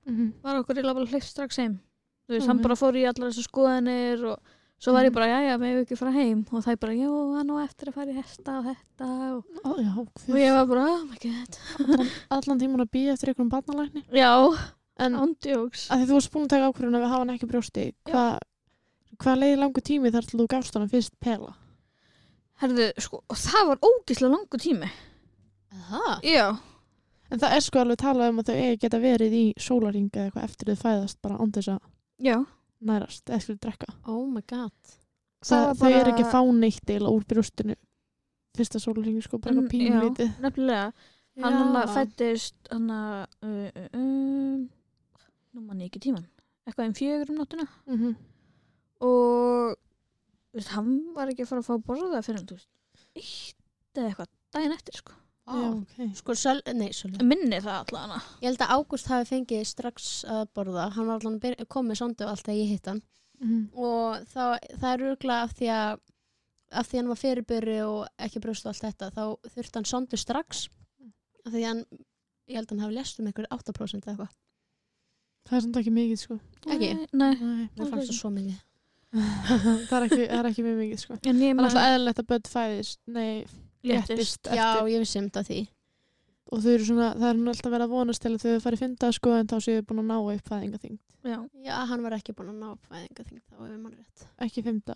[0.05, 1.79] mm var okkur illa bara hleypt strax heim.
[2.25, 2.63] Þú veist, Já, hann já.
[2.67, 4.39] bara fór í allar þessar skoðanir og
[4.81, 5.15] svo var ég Mhm.
[5.15, 6.45] bara, já, já, við ekki fara heim.
[6.51, 9.43] Og það er bara, já, hann á eftir að fara í hesta og þetta og,
[9.65, 11.59] Ó, Já, og ég var bara, oh my god.
[11.79, 14.03] Allan, allan tíman að býja eftir einhverjum barnalækni?
[14.13, 14.57] Já,
[14.97, 17.85] En ándjóks að því þú varst búin að taka ákvörðun að hafa hann ekki brjósti
[18.07, 18.37] hvað
[19.23, 21.53] hva leiði langu tími þar til þú gafst hann fyrst pela?
[22.61, 24.89] herðu, sko, og það var ógislega langu tími
[25.89, 26.21] Það?
[26.23, 26.57] já,
[27.31, 30.25] En það er sko alveg talað um að þau eigi geta verið í sólaringa eða
[30.29, 31.79] eitthvað eftir þau fæðast bara án þess að
[32.21, 32.35] já
[32.85, 33.87] nærast eða skilur drekka.
[34.07, 34.71] Oh my god
[35.45, 37.75] Það, var Þau eru bara- ekki að fá neitt eila úr brjóstinu
[38.55, 40.29] fyrsta sólaringi sko, bara Mm, eitthvað pínlítið.
[40.39, 40.93] nefnilega
[41.41, 41.73] hann Já.
[41.75, 44.69] hann fættist hann að uh, uh, um,
[45.55, 46.25] nú mann ég ekki tíman
[46.67, 48.15] eitthvað um fjögur um nóttina Mm -hmm.
[49.03, 49.75] Og
[50.55, 52.71] veist, hann var ekki að fara að fá að borða fyrir hann, þú veist,
[53.15, 55.17] eitt eða eitthvað daginn eftir, sko.
[55.45, 55.97] Já, ok.
[56.17, 58.15] Sko, söl, nei, söl Minni það allavega.
[58.41, 61.99] Ég held að Ágúst hafi fengið strax að borða hann var allan byr- kom með
[61.99, 63.03] sondu allt þegar ég hitt hann
[63.43, 65.99] Mm og þá, það er örgulega af því að
[66.79, 70.17] af því hann var fyrirbyrri og ekki brjóst og allt þetta þá þurfti hann sondu
[70.17, 70.61] strax
[71.45, 71.81] af því hann
[72.47, 74.31] ég held að hann hafi lest um einhver 8% eða eitthvað
[75.45, 76.39] Það er samt ekki mikið sko.
[76.65, 76.89] Ekki?
[77.13, 77.35] Nei.
[77.35, 77.67] Nei.
[77.77, 78.55] mér fannst það svo mikið
[79.89, 81.17] það, er ekki, það er ekki mjög mikið sko.
[81.21, 83.31] En ég Það er maður alltaf eðlilegt að börn fæðist, nei,
[83.85, 84.51] léttist.
[84.51, 84.91] Já, eftir.
[84.95, 85.61] ég vissi um þetta því
[86.53, 88.81] Og þau eru svona, það er nú alltaf verið að vonast til að þau farið
[88.83, 90.97] fynda sko en þá séu þau búin að ná upp fæðingaþing.
[91.25, 91.37] Já.
[91.65, 94.93] Já, hann var ekki búin að ná fæðinga þing þá hefur mann rétt Ekki fymta.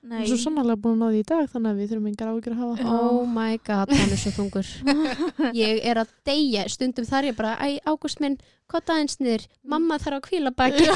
[0.00, 0.22] Nei.
[0.22, 2.54] Og svo sannarlega búin að ná því í dag þannig að við þurfum engar ágjur
[2.54, 2.92] að hafa.
[3.00, 4.70] Oh my god, hann er svo þungur
[5.60, 8.38] Ég er að deyja, stundum þar ég bara Æ, Ágúst minn,
[8.72, 10.88] hvað aðeins niður Mamma þarf að kvíla baki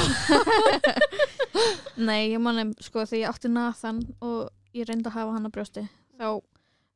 [1.97, 5.53] Nei, ég manni, sko, þegar ég átti Nathan og ég reyndi að hafa hann að
[5.55, 5.83] brjósti,
[6.19, 6.27] þá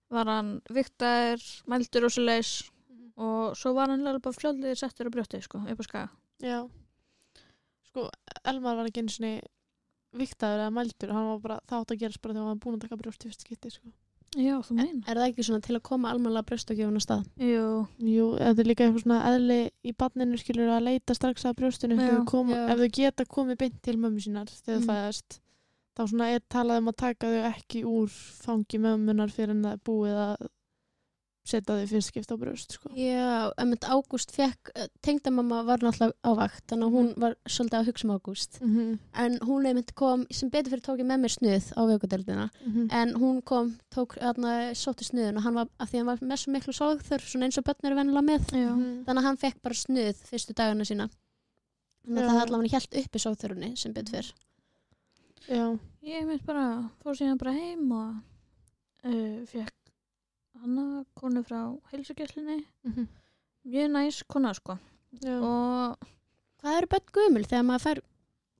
[0.09, 2.51] var hann viktaður, mældur og svo leis
[3.19, 6.09] og svo var hann alveg bara fljóðlega settur á brjósti, sko, upp á skaga.
[6.43, 6.59] Já.
[7.89, 8.09] Sko,
[8.47, 9.33] Elmar var ekki einu sinni
[10.19, 12.79] viktaður eða mældur, hann var bara, það átt að gerast bara þegar hann var búin
[12.79, 13.93] að taka brjóst í fyrst skipti, sko.
[14.37, 15.01] Já, þú meina.
[15.09, 17.23] Er það ekki svona til að koma almanlega brjóstakjöfun á stað?
[17.41, 21.55] Jú, Jú, þetta er líka eitthvað svona eðli í barninu skilur að leita strax að
[21.57, 22.11] brjóstinu Já,
[22.53, 22.65] já.
[22.69, 24.85] ef þau geta komið beint til mömmu sínar þegar Mm.
[24.85, 25.39] þau fæðast
[25.97, 28.07] þá svona er talað um að taka þau ekki úr
[28.45, 30.47] fangi mömmunar fyrir en það er búið að
[31.47, 32.91] setja þau fyrst skipt á brjóst sko.
[32.97, 34.71] Já, emitt Ágúst fekk
[35.05, 38.59] tengdamamma var náttúrulega á vakt þannig að hún var svolítið að hugsa um Ágúst.
[38.61, 38.99] Mm -hmm.
[39.13, 42.49] en hún emitt kom, sem betur fyrir tók ég með mér snuð á vökudeldina
[42.91, 46.37] en hún kom, tók, þarna, sótti snuðin og hann var, af því hann var með
[46.37, 48.43] svo miklu sóðþörf svona eins og börn eru vennilega með.
[48.51, 48.71] Já.
[48.75, 49.05] Mhm.
[49.05, 51.09] þannig að hann fekk bara snuð fyrstu dagana sína.
[52.05, 54.29] Þannig að það allavega hjælt uppi sóðþörfunni sem betur fyrr
[55.49, 55.65] Já,
[56.05, 56.65] Ég mynd bara,
[57.01, 58.15] fór síðan bara heim og
[59.09, 59.73] uh, fekk
[60.61, 61.59] hana konu frá
[61.91, 63.07] heilsugjæslinni Mhm.
[63.65, 64.77] mjög næs kona sko
[65.21, 65.39] Já.
[65.41, 65.97] og
[66.59, 67.99] Hvað eru börn gömul þegar maður fær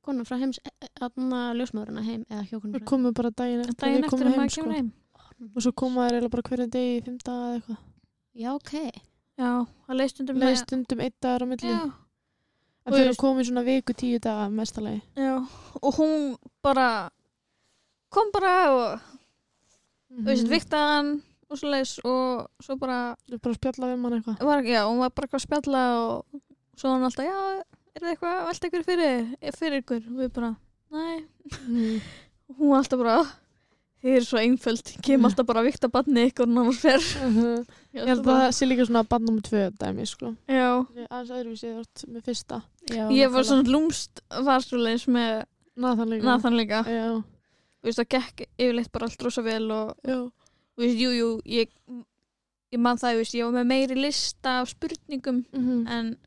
[0.02, 0.60] konum frá heims,
[1.02, 4.32] aðna ljósmaðurina heim eða hjókunum Við komum bara daginn eftir daginn við eftir komum að
[4.32, 4.62] heim, maður sko.
[4.62, 4.92] kemur heim
[5.56, 7.78] Og svo koma þær eiginlega bara hverju degi í fimm daga eða eitthvað.
[8.36, 8.72] Já, ok.
[9.38, 11.70] já, það leið stundum Leið stundum einn dagar á milli.
[11.70, 11.94] já,
[12.86, 15.02] En þú eru veist- komið svona viku tíu daga mestalagi.
[15.16, 15.48] já,
[15.84, 17.10] og hún bara
[18.10, 19.00] kom bara og
[20.12, 23.90] Mm þú veist, viktaði hann og svo leis og svo bara Þú bara að spjalla
[23.94, 24.40] við mann eitthvað.
[24.46, 26.42] var, já, hún var bara eitthvað að spjalla og
[26.80, 27.40] svo hann alltaf, já,
[27.96, 30.56] er það eitthvað allt eitthvað fyrir, fyrir ykkur og við bara,
[30.92, 31.26] nei,
[31.68, 32.02] Mm.
[32.50, 33.18] og hún var alltaf bara
[34.00, 37.66] þið er svo einföld, kem alltaf bara að vikta barni ykkur náttúrulega fer Mhm.
[37.98, 40.36] Ég held að það sé líka svona bann nummer tvö dæmi, sko.
[40.48, 42.62] já, Aðeins öðruvísi þú ert með fyrsta.
[42.94, 45.44] Já, ég var svona lúmst var svo leis með
[45.76, 46.24] Nathan líka.
[46.30, 47.18] Nathan líka Já.
[47.82, 50.20] þú veist, það gekk yfirleitt bara allt rosa vel og Já.
[50.80, 51.70] Þú veist, jú, jú, ég
[52.72, 55.88] ég man það, veist, ég var með meiri lista af spurningum Mhm.
[55.90, 56.18] en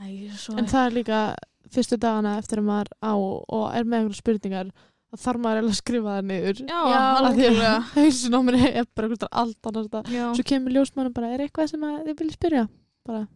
[0.00, 1.20] æ, svo En það er líka
[1.72, 4.68] fyrstu dagana eftir að maður á og er með einhverja spurningar
[5.10, 6.60] þá þarf maður eiginlega að skrifa það niður.
[6.68, 6.80] já,
[7.16, 11.70] algjörlega Hauðsinn á mér er bara einhvern allt annars Svo kemur ljósmann bara, er eitthvað
[11.70, 12.68] sem að þið viljið spyrja?
[13.06, 13.26] Bara,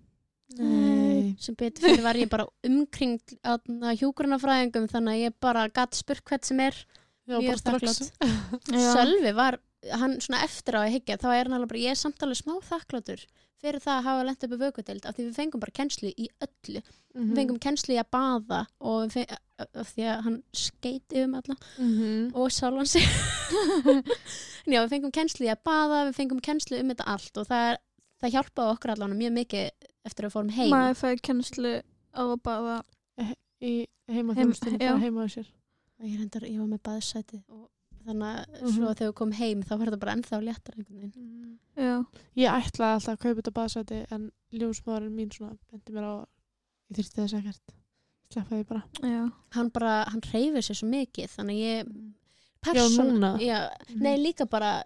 [0.59, 1.37] nei.
[1.39, 3.37] sem betur fyrir var ég bara umkringd
[4.01, 6.75] hjúgrunafræðingum þannig að ég bara gatt spurt hvert sem er
[7.31, 7.79] Já, bara
[8.75, 8.95] já.
[8.95, 9.59] Sölvi var,
[10.01, 12.37] hann svona eftir á að higgja þá er hann alveg bara, ég er samt alveg
[12.43, 13.23] smá þakklátur
[13.61, 16.27] fyrir það að hafa lent upp í vökudeld af því við fengum bara kennslu í
[16.41, 17.31] öllu Mhm.
[17.33, 19.27] við fengum kennslu í að baða og feng,
[19.59, 22.31] af því að hann skeiti um alla Mhm.
[22.35, 23.03] og sjálfan sig
[24.71, 27.65] já, við fengum kennslu í að baða við fengum kennslu um þetta allt og það,
[27.73, 27.79] er,
[28.23, 29.71] það hjálpaði okkur allan mjög mikið
[30.09, 31.75] eftir að við fórum heim maður fæði kennslu
[32.15, 32.79] á að baða
[33.61, 33.73] Í
[34.09, 35.49] heima bara heima á sér.
[36.01, 37.67] ég, reyndar, ég var með baðsæti og
[38.11, 38.71] þannig að Mhm.
[38.75, 41.59] svo þegar við komum heim þá var þetta bara ennþá léttar einhvern veginn Mhm.
[41.77, 46.15] já, Ég ætlaði alltaf að kaupa þetta baðsæti en ljósmaðurinn mín svona bendi mér á
[46.91, 47.77] ég þyrfti þess ekkert.
[48.31, 48.83] Sleppaði bara.
[49.03, 51.87] já, hann bara, hann reyfir sér svo mikið þannig að ég
[52.63, 53.39] Já, persón- núna.
[53.41, 54.83] já, nei líka bara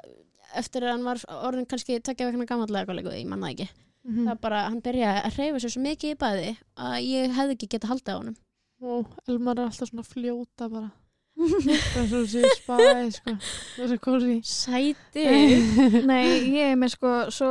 [0.54, 2.86] eftir að hann var orðin kannski tekja vegna gammallega
[3.18, 3.68] ég manna ekki
[4.06, 4.24] Mhm.
[4.28, 7.68] það bara, hann byrjaði að reyfa sér svo mikið í bæði að ég hefði ekki
[7.68, 8.36] getað haldið á honum
[8.82, 10.92] Og Elmar er alltaf svona að fljóta bara.
[11.34, 13.32] Það er svo sér spæði, sko.
[13.74, 14.34] Það er svo kósi.
[14.46, 15.24] sæti
[16.10, 17.48] nei, ég er með sko svo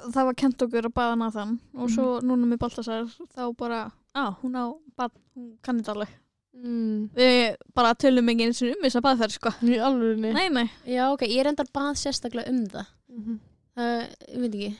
[0.00, 3.80] það var kent okkur að baða Nathan og svo núna með Baltasar þá bara,
[4.16, 4.64] á, hún á
[4.96, 6.16] bað, hún kann þetta alveg
[6.60, 7.06] Mm.
[7.16, 10.32] við bara tölum ekki eins og um þess að baðferð sko Í alvörinni.
[10.34, 13.36] nei, nei, já ok, ég reyndar bað sérstaklega um það Mhm.
[13.78, 13.94] það,
[14.34, 14.76] ég veit ekki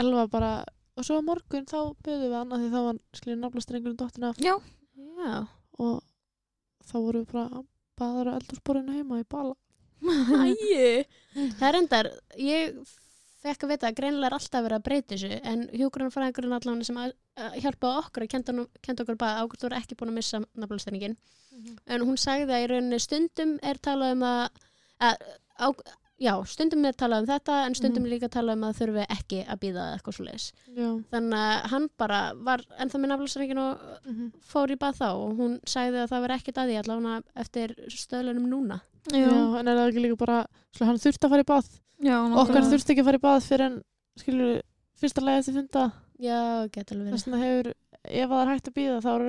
[0.00, 0.48] Elva bara,
[0.96, 4.32] og svo á morgun þá böðum við hann að því þá var skilja naflastrengurinn dóttina
[4.42, 4.56] já,
[5.20, 5.46] já,
[5.78, 6.02] og
[6.88, 7.62] þá vorum við bara
[8.00, 9.54] baðar á eldursporinu heima í bala.
[10.04, 11.06] æi.
[11.58, 12.78] Það er reyndar ég
[13.44, 17.00] fekk að vita að greinilega er alltaf verið að breyta þessu en hjúgrunarfræðingurinn allan sem
[17.00, 20.40] að, að hjálpa okkur að kenda, kenda okkur bað ákvæmt voru ekki búin að missa
[20.44, 21.16] nafnalstenningin
[21.86, 24.62] en hún sagði að í rauninni stundum er talað um að,
[25.08, 25.26] að
[25.60, 25.68] á,
[26.20, 28.06] já, stundum er talað um þetta en stundum Mhm.
[28.06, 30.88] er líka talað um að þurfi ekki að býða eða eitthvað svo leiðis Já.
[31.10, 34.32] þannig að hann bara var ennþá með nafnalstenningin og Mhm.
[34.40, 37.74] fór í bað þá og hún sagði að það var ekkert að því allavega eftir
[37.88, 38.80] stöðlunum núna
[39.12, 39.26] Já.
[39.28, 41.66] já, en er það ekki líka bara, skilja, hann þurfti að fara í bað.
[42.00, 43.82] já, Okkar þurfti ekki að fara í bað fyrir en,
[44.18, 44.62] skilju,
[45.00, 45.92] fyrsta lagi eftir funda.
[46.20, 47.74] já, geta alveg Þess verið vegna hefur,
[48.04, 49.20] ef það er hægt að býða þá er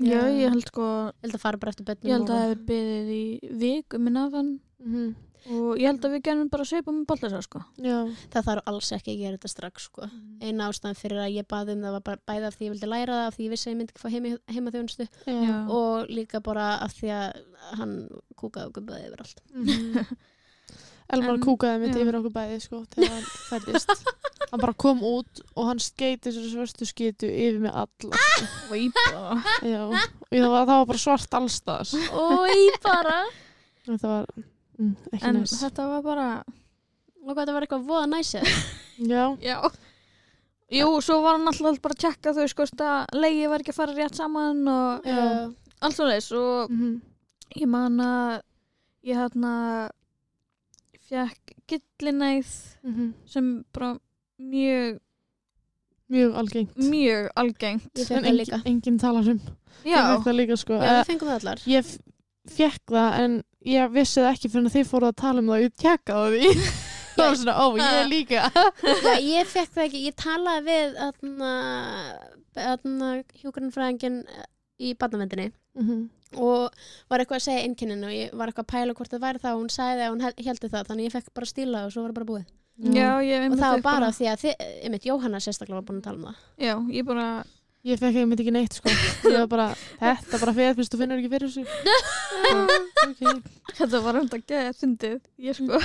[0.00, 2.48] já, ég held sko ég held að fara bara eftir börnum ég held að það
[2.48, 5.12] hefur beðið í viku með Nathan mm
[5.50, 7.62] og ég held að við gerum bara sveipa með Baltasar sko.
[7.82, 7.96] Já.
[8.30, 10.08] það þarf alls ekki að gera þetta strax sko.
[10.42, 12.90] eina ástæðan fyrir að ég baði um það var bara bæði af því ég vildi
[12.92, 15.08] læra það af því ég vissi að ég myndi ekki fá heima, heima þjónustu
[15.78, 17.42] og líka bara af því að
[17.80, 17.96] hann
[18.38, 19.42] kúkaði og gubbaði yfir allt.
[19.50, 20.06] Mhm.
[21.12, 23.92] Elmar kúkaði mitt yfir okkur bæði sko þegar hann fættist
[24.52, 28.22] hann bara kom út og hann skeiti þessari svörstu skitu yfir mig alla.
[28.36, 28.48] Sko.
[28.72, 29.04] Væpa
[29.68, 29.82] já.
[29.88, 29.94] og
[30.32, 33.20] það var, það var bara svart allstaðs Ói bara.
[33.86, 35.56] Þetta var mm, ekki En næs.
[35.62, 36.26] þetta var bara
[37.22, 38.52] og hvað það var eitthvað voða næsið
[39.12, 39.56] já, Já.
[40.72, 43.80] Jú, svo var hann alltaf bara að tjekka þau sko að leiði var ekki að
[43.82, 45.24] fara rétt saman og Já.
[45.84, 47.00] allt svo leis og mm
[47.58, 48.40] ég man að
[49.06, 49.52] ég hérna
[51.12, 52.50] fekk gillinæð
[52.84, 53.12] -hmm.
[53.26, 53.98] sem bara
[54.38, 54.98] mjög
[56.12, 56.76] mjög algengt.
[56.76, 58.10] mjög algengt.
[58.10, 58.62] En engin, líka.
[58.64, 59.40] engin talar um
[59.84, 60.72] ég Já, fekk það líka sko.
[60.74, 61.58] Já, Eh, við fengum það allar.
[61.66, 61.84] ég
[62.48, 65.56] fekk það en ég vissi það ekki fyrir að þið fóru að tala um það
[65.58, 66.56] og ég tjekkaði því.
[67.12, 68.40] Það var svona, ó, ég líka.
[69.04, 71.50] Já, ég fekk það ekki, ég talaði við aðna,
[72.56, 73.08] aðna
[73.42, 74.24] hjúgrunfræðingin
[74.80, 74.94] í
[75.74, 76.40] barnavendinni Mhm.
[76.42, 76.70] og
[77.10, 79.54] var eitthvað að segja einkenninu og ég var eitthvað að pæla hvort það væri það
[79.54, 82.02] og hún sagði að hún hel- héldi það þannig ég fekk bara stíla og svo
[82.02, 82.46] var það bara búið.
[82.82, 84.54] Já, ég og það var fekk bara því að þið,
[84.84, 86.36] einmitt, Jóhanna sérstaklega var búin að tala um það.
[86.58, 87.44] Já, ég bara
[87.84, 88.88] Ég fekk einmitt ekki neitt sko.
[89.26, 91.66] Ég var bara, þetta bara fyrir fyrst þú finnur ekki fyrir þessu.
[93.02, 93.42] Okay.
[93.76, 95.78] Þetta var enda geða fyndið Ég sko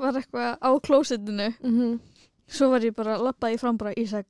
[0.00, 1.50] var eitthvað á klósettinu.
[1.62, 2.00] Mm
[2.48, 4.26] Svo var ég bara, lappaði ég fram bara Ísak,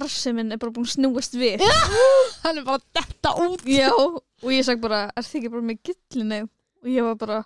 [0.00, 1.62] rassi minn er bara búin að snúast við.
[2.44, 3.62] Hann er bara detta út.
[3.68, 6.40] Já, og ég sag bara, er þið ekki bara með gillinni?
[6.84, 7.38] Og ég var bara,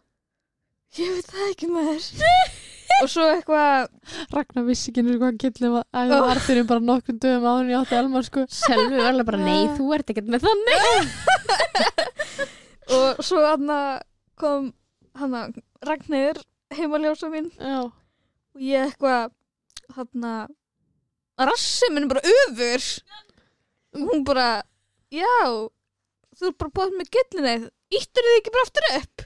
[0.98, 2.08] ég veit það ekki maður.
[3.02, 3.88] og svo eitthvað,
[4.34, 5.86] Ragnar vissi ekki einu hvað gillin var.
[5.92, 8.44] Að ég var fyrir bara nokkrum dögum áður en ég átti Elmar sko.
[8.58, 10.78] Selvi var alveg bara, nei, þú ert ekkert með þannig
[12.98, 13.72] og svo hann
[14.40, 14.70] kom
[15.18, 15.34] hann
[15.84, 16.40] Ragnir
[16.74, 17.50] heimaljósa mín.
[17.60, 19.34] Já, og ég eitthvað,
[19.96, 20.30] hann
[21.46, 22.86] rassi minn er bara öfur.
[23.98, 24.62] Hún bara,
[25.14, 25.36] já,
[26.38, 27.54] þú er bara búin með gillinni,
[27.94, 29.22] íttur þið ekki bara aftur upp?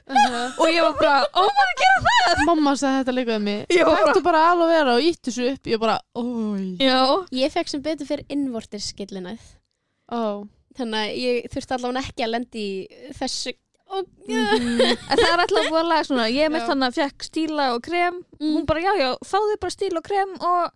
[0.63, 3.97] Og ég var bara, ó maður gera Mamma sagði þetta líka um mig Ég var
[3.97, 7.01] bara, Hættu bara alveg vera og ítti þessu upp Ég bara, ói já.
[7.35, 9.43] Ég fekk sem betur fyrir innvortis skillinæð
[10.15, 10.21] Ó
[10.79, 13.53] þannig að ég þurfti allavega ekki að lendi í þessu
[13.93, 14.79] og, Mhm.
[14.89, 16.63] En það er alltaf búið að laga svona Ég Já.
[16.71, 18.55] þannig að fekk stíla og krem Mm.
[18.57, 20.71] Hún bara, já, já, fáðu bara stíla og krem Og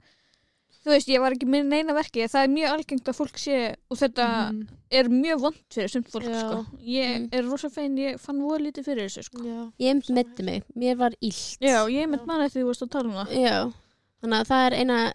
[0.88, 3.58] þú veist, ég var ekki með neina verki Það er mjög algengt að fólk sé
[3.92, 4.68] Og þetta Mhm.
[4.92, 6.40] er mjög vond fyrir sumt fólk, Já.
[6.42, 7.30] sko Ég Mm.
[7.34, 10.96] er rosa fein, ég fann voða lítið fyrir þessu, sko Já ég metti mig, mér
[10.98, 13.74] var illt Já, ég með mann eftir því þú varst að tala um það Já,
[14.24, 15.14] þannig að það er eina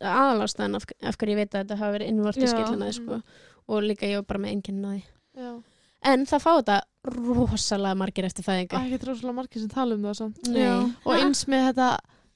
[0.00, 2.52] aðalástæðan af, af hverju ég veit að þetta hafa verið innvortis Já.
[2.54, 3.22] skillinæð sko.
[3.68, 5.02] og líka ég var bara með enginn náði
[5.36, 5.62] Já
[6.06, 6.80] en það fá þetta
[7.16, 8.66] rosalega margir eftir Það er
[8.98, 10.60] ekki rosalega margir sem tala um það samt Nei.
[10.62, 10.74] Já.
[11.06, 11.88] Og eins með þetta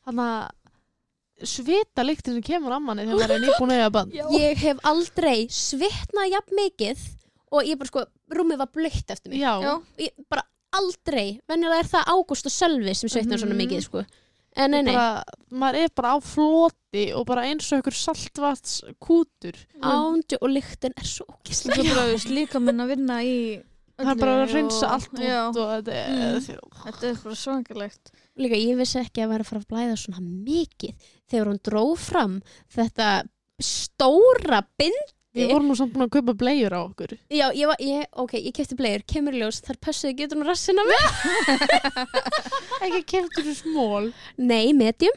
[0.06, 0.26] Hanna
[1.46, 4.79] Svita lyktin sem kemur að manni Þegar maður er nýbúin að eiga bann ég hef
[4.85, 7.05] aldrei svitnað jafn mikið
[7.53, 9.40] og ég bara sko, rúmið var blöytt eftir mig.
[9.40, 9.72] Já, Já.
[9.98, 13.62] ég, bara aldrei, venjulega er það Ágúst og Sölvi sem svitnar svona Mhm.
[13.66, 14.05] mikið sko.
[14.57, 18.83] en nei, nei, bara, maður er bara á floti og bara eins og einhver saltvats
[19.00, 23.18] kútur ándju og lyktin er svo Svo ógislega bara, þú veist, líka minn að vinna
[23.22, 23.62] í
[23.98, 27.14] það er bara að öllu reynsa og- allt út Já, og þetta er þetta er
[27.22, 28.11] bara svangalegt
[28.42, 31.85] líka ég vissi ekki að vera að fara að blæða svona mikið þegar hún dró
[32.00, 32.37] fram
[32.74, 33.09] þetta
[33.61, 37.12] stóra bind við vorum nú samt búin að kaupa bleiur á okkur.
[37.31, 40.48] Já, ég var, ég, ok, ég kefti blegur kemur í ljós, þar pössuði getur hún
[40.48, 41.05] rassina með
[42.88, 44.09] ekki keftur þú smól.
[44.42, 45.14] Nei, medium.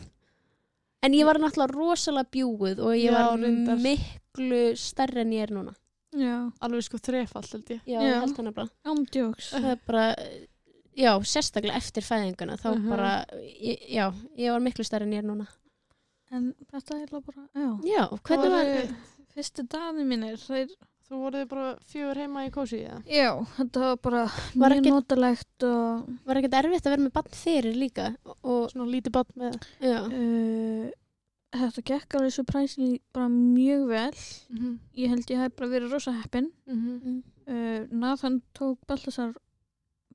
[1.04, 3.82] En ég var náttúrulega rosalega bjúguð og ég Já, var reyndar.
[3.84, 5.74] miklu stærri en ég er núna.
[6.14, 7.82] Já, alveg sko þrefall held ég.
[7.90, 8.20] Já, Já.
[8.22, 10.04] held hana bara ándjóks það er bara,
[10.96, 12.90] já, sérstaklega eftir fæðinguna þá Mhm.
[12.90, 15.48] bara, ég, já, ég var miklu stærri en ég er núna
[16.32, 18.96] En þetta er bara, já já, hvernig var Voru-
[19.36, 20.68] Fyrstu daginn mínir, þeir
[21.10, 23.04] þú voruð bara fjögur heima í kósi eða?
[23.06, 24.24] Já, þetta var bara
[24.56, 28.90] Var mjög notalegt og var ekkert erfitt að vera með bann fyrir líka og, svona
[28.90, 30.92] lítið bann með já, uh,
[31.54, 34.14] þetta gekk alveg surprisingly bara mjög vel.
[34.50, 34.80] mm -hmm.
[34.98, 36.52] Ég held ég hef bara verið rosa heppin.
[36.68, 37.24] mm.
[37.48, 39.34] Uh, Nathan tók Baltasar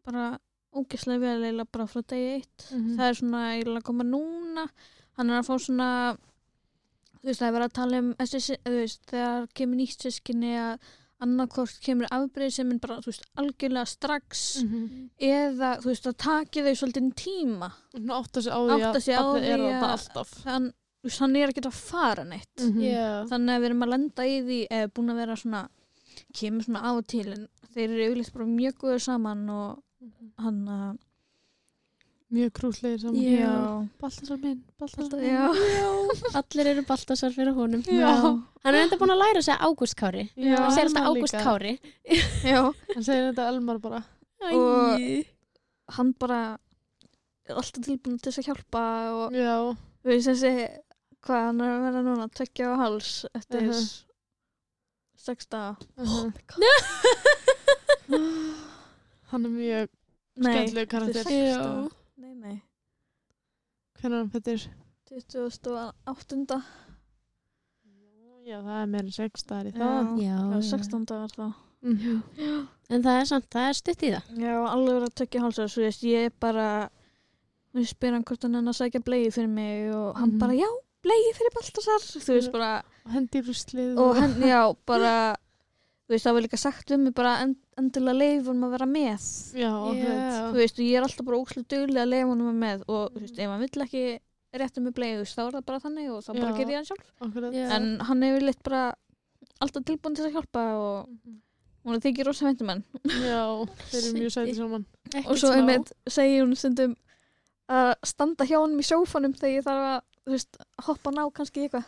[0.05, 0.38] bara
[0.74, 2.68] ógeðslega vel eiginlega bara frá degi eitt.
[2.72, 2.96] Mhm.
[2.98, 4.68] Það er svona eiginlega að koma núna.
[5.16, 6.16] Hann er að fá svona,
[7.18, 10.78] þú veist, það er verið að tala um, veist, þegar kemur nýtt sískinni að
[11.20, 15.11] annarkort kemur afbreyð sem er bara, þú veist, algjörlega strax Mhm.
[15.18, 17.72] eða, þú veist, að taki þau svolítið tíma.
[18.09, 21.37] átta sig á því á að barnið er því þetta að- alltaf Þann, veist, hann
[21.37, 22.57] er ekki að fara neitt.
[22.61, 22.81] Mhm.
[22.81, 23.26] já.
[23.26, 25.68] Þannig að við erum að lenda í því eða búin að vera svona,
[26.33, 29.83] kemur svona á til en þeir eru yfirleitt bara mjög góður saman og.
[30.38, 30.98] Hann að,
[32.30, 33.22] mjög krúslegir saman.
[33.24, 33.52] Já.
[34.00, 35.30] Baltasar minn, Baltasar minn.
[35.32, 35.48] já.
[36.42, 37.82] allir eru Baltasar fyrir honum.
[37.88, 38.12] Já.
[38.64, 40.26] hann er enda búin að læra sig Ágúst Kári.
[40.37, 41.44] Já, hann segir alltaf Ágúst líka.
[41.44, 41.72] Kári.
[42.44, 42.62] Já,
[42.94, 44.02] hann segir þetta Elmar bara.
[44.52, 45.24] Og-
[45.96, 46.40] hann bara
[47.48, 48.82] er alltaf tilbúin til þess að hjálpa
[49.16, 49.54] og já,
[50.04, 50.52] við veist þessi,
[51.24, 53.88] hvað hann er að vera núna, tvekja á hals eftir uh Mhm.
[55.16, 55.76] sex daga.
[55.96, 56.30] uh
[59.33, 59.88] hann er mjög
[60.38, 61.88] Nei, skemmtilegu karakter er.
[62.19, 62.57] Nei, nei,
[63.99, 64.69] hvernig er hann fættir
[65.09, 66.59] 28.
[68.49, 71.49] já, það er meira en sex dagar í það já, Já, 16 dagar þá.
[71.83, 72.23] Mhm.
[72.91, 75.69] en það er samt, það er stutt í það Já, alveg verið að tekja hálsar
[75.71, 76.69] svo veist, ég er bara
[77.77, 80.38] við spyr hann hvort hann er að sækja bleið fyrir mig og hann Mhm.
[80.41, 80.69] bara, já,
[81.05, 82.71] bleið fyrir Baltasar þú veist bara,
[83.07, 85.12] og hendi í ruslið og hann, já, bara
[86.09, 89.27] þú veist, það var líka sagt um mig bara end, endilega leifum að vera með.
[89.61, 90.38] Já, akkurat.
[90.49, 91.37] þú veist, og ég er alltaf bara
[92.07, 94.05] að leifa honum að með og þú veist, ef hann vill ekki
[94.59, 96.79] réttu með bleið, þú veist, þá er það bara þannig og þá bara ger ég
[96.79, 97.11] hann sjálf.
[97.53, 97.66] Já.
[97.77, 98.94] en hann hefur litt bara
[99.61, 101.37] alltaf tilbúin til að hjálpa og, Mhm.
[101.88, 103.44] hún þykir rosa veintumenn Já,
[103.92, 104.85] þeir eru mjög sæti saman.
[105.29, 106.97] og svo einmitt segir hún stundum
[107.68, 110.57] að standa hjá honum í sófanum þegar ég þarf að þú veist,
[110.88, 111.85] hoppa ná kannski eitthvað.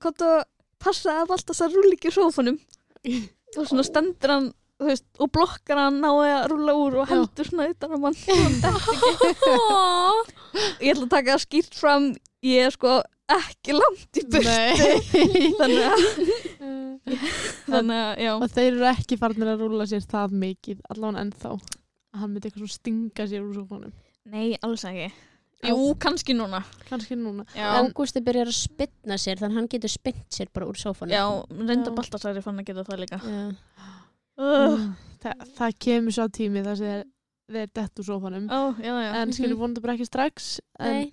[0.00, 0.44] Gott að
[0.78, 2.58] passa að Baltasar rúli ekki í sófanum
[3.56, 4.48] og svona stendur hann
[4.82, 8.70] veist, og blokkar hann ná að rúla úr og heldur svona utan á mann detti
[8.70, 9.52] ekki.
[10.84, 12.08] ég ætla að taka það skýrt fram
[12.44, 12.98] ég er sko
[13.36, 14.98] ekki langt í Nei.
[15.60, 16.04] þannig að,
[17.72, 21.54] þannig að já og þeir eru ekki farnir að rúla sér það mikið, allavega ennþá.
[21.56, 23.96] Að hann myndi eitthvað svo stinga sér úr sófanum.
[24.30, 25.10] nei, alls ekki
[25.64, 27.44] jú, kannski núna Kannski núna.
[27.56, 31.24] Ágústi byrjar að spinna sér þannig að hann getur spinnt sér bara úr sófanum já
[31.50, 31.94] reynda Já.
[31.96, 33.44] Baltasar er fann að geta það líka Já.
[34.38, 34.86] uh.
[35.22, 37.04] Þa, það kemur svo tími þar sem þeir,
[37.56, 38.48] þeir dett úr sófanum.
[38.52, 40.60] ó, já, já En skilur vonandi bara ekki strax.
[40.78, 41.12] En, Nei,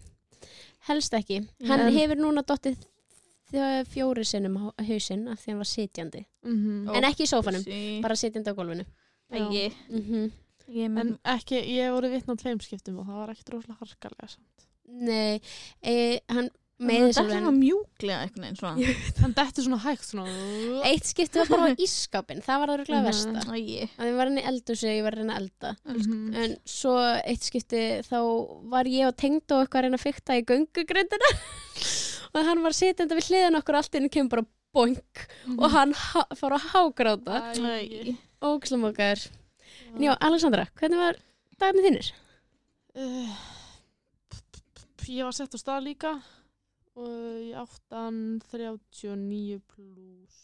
[0.89, 2.77] helst ekki Hann En- hefur núna dottið
[3.87, 6.95] fjóri sinnum á hausinn af því hann var sitjandi mm Ó.
[6.97, 7.99] En ekki í sófanum, Sí.
[8.01, 8.85] bara sitjandi á gólfinu
[9.31, 10.31] Æi, mm
[10.71, 14.29] ég en ekki, ég voru vitna á tveim skiptum og það var ekkert rosalega harkalega
[14.29, 14.67] samt.
[14.93, 15.39] Nei,
[15.81, 16.49] e, hann
[16.83, 20.33] með meði þetta sér er svona mjúklega einhvern veginn svona Hann dettur svona hægt svona.
[20.89, 23.05] Eitt skipti var bara á ískápin, það var það Mhm.
[23.07, 26.35] versta Æi, að ég var henni eldhúsi og ég var að að elda Mhm.
[26.35, 28.19] en svo eitt skipti þá
[28.69, 31.29] var ég og tengd og eitthvað að reyna að fykta í göngugrindina
[32.35, 36.25] og hann var sitjandi við hliðan okkur allt inn kemur bara boink og hann ha
[36.35, 38.17] fór að hágráta Æ.
[39.93, 41.19] en já, Alexandra, hvernig var
[41.59, 42.11] dagarnir þínir?
[42.93, 43.35] Uh,
[45.09, 46.13] ég var sett á stað líka
[46.93, 48.19] og ég áttan
[48.51, 50.41] 39 pluss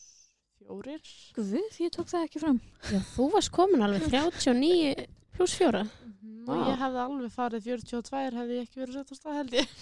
[0.59, 1.01] fjórir.
[1.38, 2.59] Guð, ég tók það ekki fram.
[2.89, 4.07] Já, þú varst komin alveg.
[4.09, 5.05] 39
[5.38, 5.85] pluss fjóra?
[6.49, 6.71] Og Vá.
[6.71, 9.77] ég hefði alveg farið 42 hefði ég ekki verið sett á stað held ég.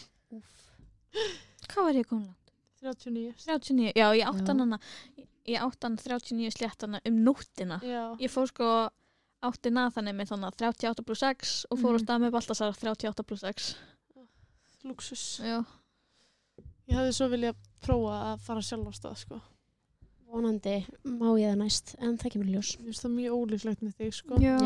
[1.71, 2.53] Hvað var ég komin langt?
[2.83, 4.63] 39 39, já, ég áttan Já.
[4.63, 4.77] hana
[5.47, 7.79] ég áttan 39 sléttana um nóttina.
[7.81, 8.67] Já, Ég fór sko
[9.43, 12.05] átti naðanir með þannig 38 pluss 6 og fór á Mhm.
[12.05, 13.75] stað með Baltasar 38 pluss 6
[14.87, 15.59] luxus Já,
[16.87, 19.41] ég hefði svo viljað prófa að fara sjálf á stað sko.
[20.27, 22.71] vonandi má ég það næst en það kemur í ljós.
[22.77, 24.35] Mér finnst það mjög ólíklegt með þig sko.
[24.43, 24.57] já.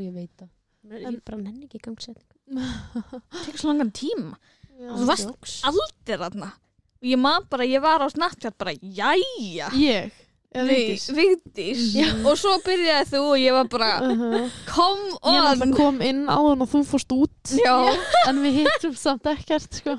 [0.00, 0.48] ég veit það.
[0.90, 2.24] Ég En- bara nenni ekki gangsett
[3.44, 4.36] Tekur svo langan tíma.
[4.80, 4.90] Já.
[4.96, 6.52] Þú varst aldir þarna.
[7.00, 9.68] Og ég man bara, ég var á Snapchat bara, jæja.
[9.76, 10.12] Ég
[10.50, 11.82] Vigdís.
[12.26, 14.48] Og svo byrjaði þú og ég var bara Uh-huh.
[14.66, 15.74] come ég náttúrulega on.
[15.78, 17.52] kom inn áðan og þú fórst út.
[17.54, 17.76] Já,
[18.28, 19.98] en við hittum samt ekkert sko.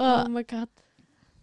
[0.00, 0.68] oh my god.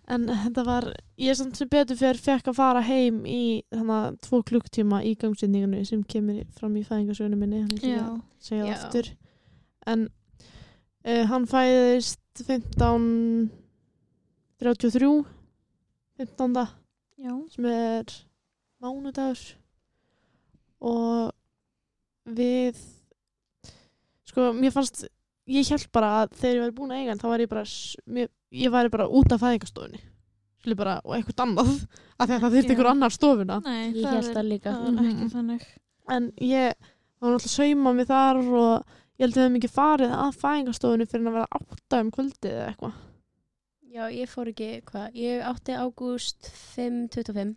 [0.08, 0.86] en þetta var
[1.20, 5.14] ég samt sem betur fyrir fekk að fara heim í þannig að tvo klukktíma í
[5.20, 9.10] gangsynningunni sem kemur fram í fæðingarsögunum minni hann ekki að segja það aftur.
[9.86, 10.08] En
[11.06, 13.52] uh, hann fæðist 15
[14.64, 15.12] 33
[16.18, 16.68] 15
[17.18, 17.34] já.
[17.54, 18.04] sem er
[18.82, 19.56] mánudagur
[20.82, 21.32] og
[22.38, 22.78] við
[24.28, 25.06] sko, mér fannst
[25.48, 27.64] ég held bara að þegar ég væri búin að eiga þá var ég bara
[28.18, 30.04] mér, ég væri bara út af fæðingastofunni
[30.58, 31.68] Skilur bara, og eitthvað annað
[32.18, 32.74] af því að það þyrfti Já.
[32.76, 35.30] einhver annar stofuna Nei, ég held það líka Mhm.
[35.34, 35.66] þannig
[36.10, 36.74] en ég
[37.22, 38.86] var náttúrulega að sauma mig þar og
[39.18, 42.52] ég held að við hefum ekki farið að fæðingastofunni fyrir að vera átta um kvöldið
[42.52, 42.94] eða eitthvað
[43.98, 47.56] já, ég fór ekki, hvað, ég átti ágúst 5.25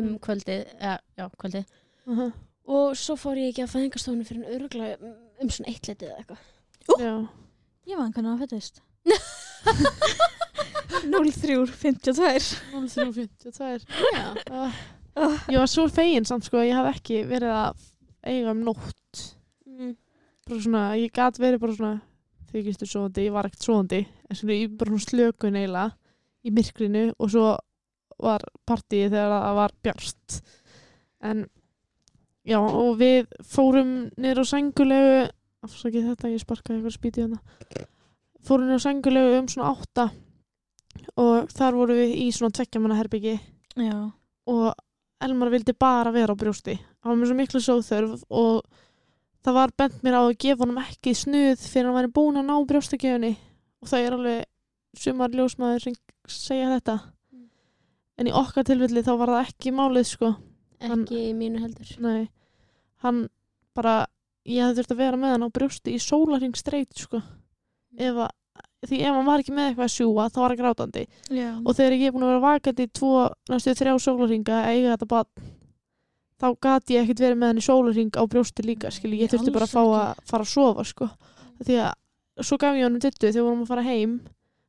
[0.00, 1.64] um kvöldið ja, já, kvöldið.
[2.06, 2.32] Uh -huh.
[2.64, 6.08] og svo fór ég ekki að fæðingastofunni fyrir en öruglega um, um svona eitt letið
[6.08, 6.42] eða eitthvað.
[7.00, 7.14] Já.
[7.86, 8.82] Ég man hvernig það fættist.
[11.06, 17.52] 03.52 03.52 já, uh, ég var svo fegin samt sko að ég haf ekki verið
[17.54, 17.84] að
[18.26, 19.22] eiga um nótt.
[19.66, 19.96] Mm.
[20.46, 22.00] bara svona, ég gat verið bara svona
[22.52, 25.96] þykistu svoandi, ég var ekkert svoandi en svona ég bara slökun eiginlega
[26.46, 27.48] í myrkrinu og svo
[28.22, 30.38] var partíið þegar það var bjart.
[31.26, 31.42] En
[32.46, 35.18] já og við fórum niður á sængulegu
[35.66, 37.86] afsakið þetta, ég sparkaði eitthvað spýti hérna.
[38.46, 40.08] Fórum niður á sængulegu um svona átta
[41.20, 43.36] og þar vorum við í svona tvekkjamanna herbyggi
[43.76, 44.08] Já,
[44.48, 44.68] og
[45.20, 46.76] Elmar vildi bara vera á brjósti.
[47.04, 48.64] Hann var með svo miklu sóþörf og
[49.46, 52.48] það var bent mér á að gefa honum ekki snuð fyrir hann væri búin að
[52.48, 53.32] ná brjóstakjöfunni.
[53.82, 54.44] Og það er alveg
[54.98, 55.96] sumar ljósmaður sem
[56.26, 56.96] segja þetta.
[57.32, 57.44] Mm.
[58.18, 60.32] en í okkar tilfelli þá var það ekki málið sko.
[60.82, 61.92] Hann- ekki í mínu heldur.
[62.02, 62.28] Nei,
[63.04, 63.28] hann
[63.76, 64.06] bara
[64.46, 67.22] ég hefði þurft að vera með hann á brjósti í sólarring streit sko.
[67.96, 68.30] Ef að,
[68.88, 71.06] því ef hann var ekki með eitthvað að sjúga þá var hann grátandi.
[71.30, 71.50] Já.
[71.64, 73.12] og þegar ég er búin að vera vakandi í tvo,
[73.52, 75.45] næstu þrjá sólarringa að eiga þetta barn
[76.40, 79.54] þá gat ég ekkert verið með hann í sólarring á brjósti líka skilji, ég þurfti
[79.54, 81.08] bara að fá að fara að sofa sko.
[81.64, 84.16] því að svo gaf ég honum dittu þegar við vorum að fara heim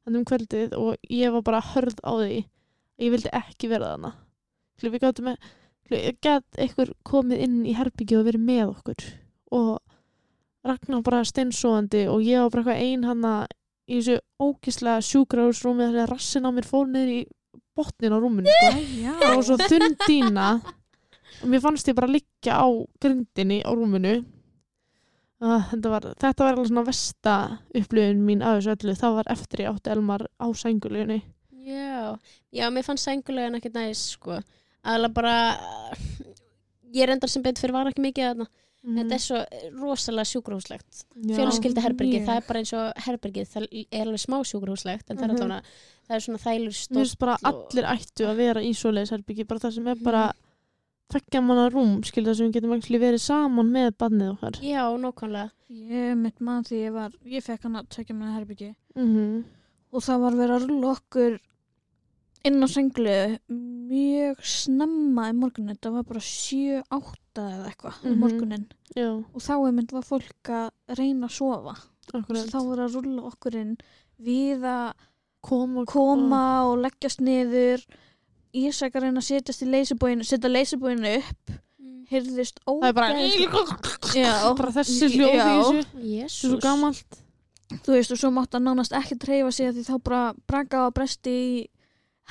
[0.05, 3.91] þannig um kvöldið og ég var bara hörð á því að ég vildi ekki vera
[3.91, 4.13] þarna.
[4.77, 5.51] Skilji, við gáttum með
[6.23, 9.05] get einhver komið inn í herbyggju og verið með okkur.
[9.55, 9.77] Og
[10.67, 13.33] Ragnar bara steinsóðandi og ég var bara eitthvað ein hana
[13.87, 17.21] í þessu ógislega sjúkrahúsrúmi þar sem rassin á mér fór niður í
[17.77, 18.71] botnin á rúminu sko.
[19.21, 20.49] Var svo þunn dýna.
[20.57, 20.73] og
[21.45, 22.67] mér fannst ég bara liggja á
[23.01, 24.13] grindinni á rúminu
[25.41, 27.33] uh, þetta, var, þetta var alveg svona versta
[27.77, 31.21] upplifun mín af þessu öllu það var eftir ég átti Elmar á sænguleginni
[31.67, 32.15] Já,
[32.55, 34.37] já, mér fannst sængulegan ekkert næs, sko.
[34.87, 35.33] Aðalega bara,
[36.95, 38.45] ég er endar sem betur fyrir var ekki mikið þarna.
[38.87, 39.39] Þetta er svo
[39.81, 41.01] rosalega sjúkrahúslegt.
[41.35, 42.27] Fjölskylda herbergi, mjög.
[42.29, 45.41] það er bara eins og herbergið, það er alveg smá sjúkrahúslegt, en það er Mhm.
[45.43, 45.75] allavega,
[46.07, 46.95] það er svona þælur Mér stórt.
[47.01, 50.23] finnst bara og- allir ættu að vera í svoleiðis herbyggi bara það sem er bara
[51.11, 54.57] tveggja manna rúm skilja sem við getum ekki verið saman með bannið okkar.
[54.65, 55.51] Já, nákvæmlega.
[55.69, 59.43] Ég mitt mann því ég var, ég fekk hann að tekja með herbyggi mm
[59.95, 61.35] og það var verið að rulla okkur
[62.47, 63.13] inn á senglu
[63.87, 68.19] mjög snemma í morgunin, þetta var bara 7-8 eða eitthvað mm Mhm.
[68.19, 71.75] morgunin Já, og þá er mynd var fólk að reyna að sofa.
[72.13, 72.51] Akkurat.
[72.51, 73.77] Þá var að rulla okkur inn
[74.19, 74.93] við að
[75.41, 77.83] koma, koma og leggjast niður
[78.57, 81.55] Ísak að reyna að setjast í leysibóinu setja leysibóinu upp.
[82.07, 85.47] Heyrðist Það er bara þessi hljóð í Já.
[85.47, 86.37] þessu.
[86.37, 87.17] Svo gamalt.
[87.83, 90.95] Þú veist og svo mátti hann nánast ekki treyfa sig því þá bara braka á
[90.95, 91.57] bresti í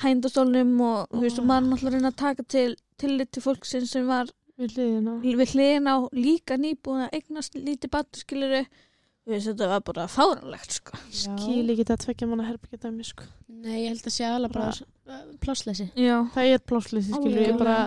[0.01, 4.07] hændastólnum og þú veist og maður náttúrulega reyna að taka til tillit til fólksins sem
[4.09, 5.13] var við hliðina.
[5.21, 8.63] við hliðin á líka nýbúin að eignast lítið batterskiluru
[9.35, 13.23] veist þetta var bara fáranlegt sko Skil ekki þetta tveggja manna herbyggi dæmi sko.
[13.49, 15.89] Nei, ég held að sé alveg bara uh, plássleysi.
[15.95, 17.77] já, Það er plássleysi skilur ég bara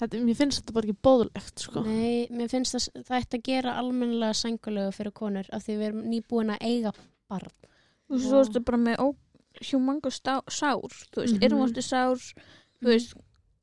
[0.00, 1.82] þetta, Mér finnst þetta bara ekki bóðulegt sko.
[1.86, 5.86] Nei, mér finnst að það ætti að gera almennilega sængulegu fyrir konur af því við
[5.88, 6.92] erum nýbúin að eiga
[7.30, 7.52] barn.
[8.10, 8.24] og Já.
[8.28, 8.96] svo ertu bara með
[10.10, 10.80] stá, sár
[11.12, 11.36] þú veist, Mhm.
[11.36, 11.44] mm -hmm.
[11.44, 12.16] erumvorti sár
[12.82, 13.14] þú veist,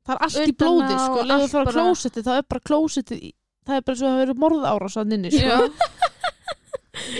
[0.06, 1.18] Það er allt í blóði sko.
[1.22, 3.32] Leðu allt þú fara á bara- klósetti þá er bara klósetti
[3.66, 5.68] Það er bara svo að það verður morðára svo inni sko.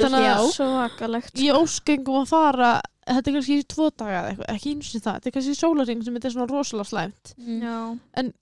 [0.00, 2.72] Þannig að svakalegt ég óskengum að fara
[3.10, 5.56] þetta er kannski í tvo daga eða eitthvað, ekki eins og það þetta er kannski
[5.58, 7.62] sólaring sem þetta er svona rosalega slæmt Mm.
[7.64, 8.32] já,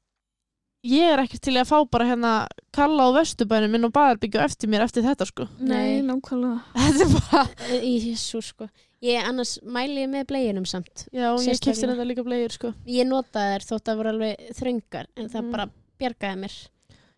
[0.89, 2.33] ég er ekki til í að fá bara hérna
[2.75, 7.15] kalla á vesturbænum minn og baðarbyggju eftir mér eftir þetta sko nei, nákvæmlega þetta er
[7.17, 7.43] bara,
[7.83, 8.69] Jésús, sko.
[9.03, 11.05] Ég annars mæli ég með bleginum samt.
[11.15, 11.93] já ég kipti Sérstaklega.
[11.95, 15.51] þetta líka blegir sko Ég notaði þær þótt að voru alveg þröngar en það Mm.
[15.55, 15.69] bara
[16.01, 16.55] bjargaði mér.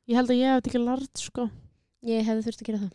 [0.09, 1.51] ég held að ég hef þetta ekki lart sko
[2.05, 2.93] Ég hefði þurft að gera það.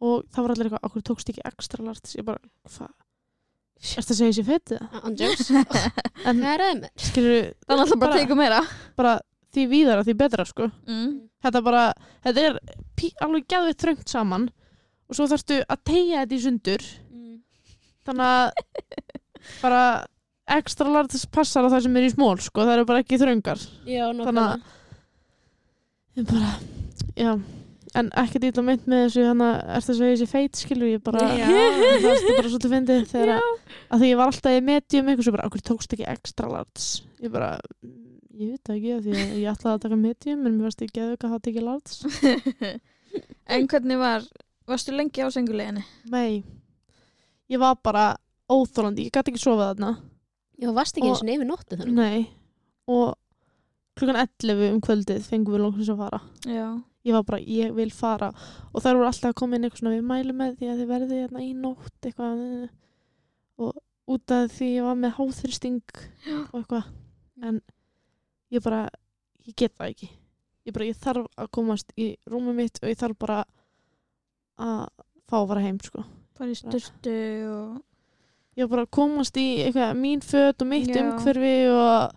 [0.00, 2.90] Og það var allir eitthvað, okkur tókst ekki ekstra lart ég bara, hvað
[3.80, 4.80] Ertu að segja þessi fetið?
[5.08, 5.46] Andjóks.
[6.28, 6.88] En Hvað er það með?
[7.00, 8.58] skilur, það er alltaf bara að teka meira
[8.98, 9.12] bara
[9.54, 11.14] því víðara því betra sko mm.
[11.46, 11.84] þetta bara,
[12.26, 12.58] þetta er
[13.00, 14.44] pí, alveg geðveitt þröngt saman
[15.08, 17.38] og svo þarftu að tegja þetta í sundur Mm.
[18.04, 18.52] þannig að
[19.62, 19.80] bara
[20.58, 23.64] ekstra lartis passar á það sem er í smól sko, það eru bara ekki þröngar
[23.88, 24.68] Já, Þannig að-
[26.20, 26.52] ég bara,
[27.16, 27.32] já
[27.98, 31.00] en ekkert ítla meint með þessu þannig að ertu að segja þessi feit skilur ég
[31.02, 31.46] bara, Já.
[32.04, 33.48] það er bara svolítið fyndið þegar að,
[33.90, 36.88] að því ég var alltaf í medium eitthvað svo bara, okkur tókst ekki ekstra lartis
[37.24, 37.50] ég bara,
[38.38, 40.84] ég veit það ekki af því að ég ætlaði að taka medium en mér varst
[40.86, 41.98] ekki að það tekið lartis
[43.56, 44.28] en hvernig var
[44.70, 45.82] varstu lengi á senguleginni?
[46.14, 46.42] nei,
[47.50, 48.04] ég var bara
[48.50, 49.92] óþólandi, ég gæti ekki sofað þarna
[50.60, 51.96] Já, varst ekki eins og yfir nóttu þannig.
[51.96, 52.28] nei,
[52.90, 53.16] og
[53.98, 56.20] klukkan 11 um kvöldið fengum við lóksins að fara.
[56.46, 56.66] Já,
[57.06, 58.30] ég var bara, ég vil fara.
[58.70, 60.92] Og þær voru alltaf að koma inn eitthvað svona við mælum með því að þið
[60.94, 62.44] verði hérna í nótt eitthvað.
[63.60, 65.82] Og út af því ég var með háþristing
[66.46, 66.88] og eitthvað.
[67.46, 67.60] En
[68.54, 68.86] ég bara,
[69.46, 70.10] ég get það ekki.
[70.68, 73.42] Ég bara, ég þarf að komast í rúmið mitt og ég þarf bara
[74.60, 74.82] að
[75.30, 76.04] fá að fara heim sko.
[76.38, 77.14] Bara í styrtu
[77.50, 81.00] og ég bara komast í eitthvað mín föt og mitt Já.
[81.04, 82.16] umhverfi og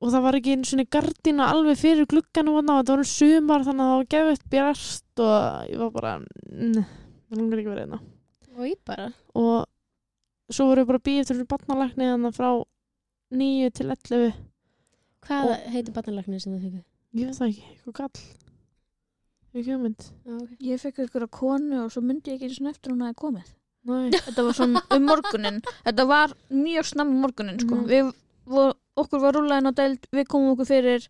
[0.00, 3.64] og það var ekki einu svona gardina alveg fyrir glugganum og það var um sumar
[3.66, 6.12] þannig að það var gefið bjart og ég var bara
[6.50, 6.84] "Nei,
[7.28, 8.00] það langar ekki að vera einna
[8.56, 9.12] Og ég bara.
[9.34, 9.66] og
[10.50, 12.50] svo voru við bara býðið til barnalækni þannig frá
[13.30, 14.32] 9 til 11
[15.20, 16.84] Hvað Og- heitir barnalæknir sem þið fengið?
[17.14, 18.20] ég veit það ekki, eitthvað gall
[19.54, 20.50] ekki hugmynd Já, ok.
[20.62, 23.18] ég fekk ykkur að konu og svo myndi ég ekki eins og eftir hún hafi
[23.18, 23.48] komið
[23.84, 24.10] Nei.
[24.12, 27.74] þetta var svona um morgunin þetta var mjög snemma um morgunin sko.
[27.80, 27.86] Mhm.
[27.88, 28.12] við,
[28.46, 31.00] vor, okkur var rúlaðin á deild við komum okkur fyrir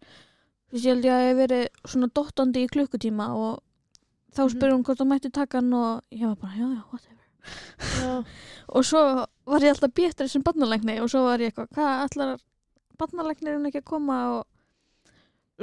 [0.71, 3.55] þess ég held ég að ég hef verið svona dottandi í klukkutíma og
[4.31, 4.51] þá Mhm.
[4.55, 7.27] spyrir hún hvort það mætti taka hann og ég var bara, já, já, whatever
[8.01, 8.13] Já.
[8.77, 9.01] og svo
[9.47, 12.31] var ég alltaf bétri sem barnalækni og svo var ég eitthvað, hvað ætlar
[13.01, 14.45] barnalæknirinn ekki að koma og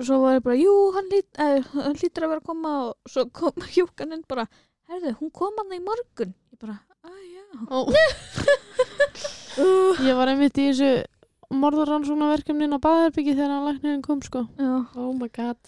[0.04, 2.94] svo var ég bara, jú, hann, lít, eh, hann lítur að vera að koma og
[3.08, 4.48] svo kom hjúkaninn bara,
[4.90, 7.74] herðu, hún kom hann í morgun ég bara, að já Ó.
[10.08, 10.92] ég var einmitt í þessu
[11.54, 14.44] morðaransóknarverkefnin á baðherbyggi þegar hann læknirinn kom sko.
[14.60, 14.72] Já.
[15.00, 15.60] oh my god.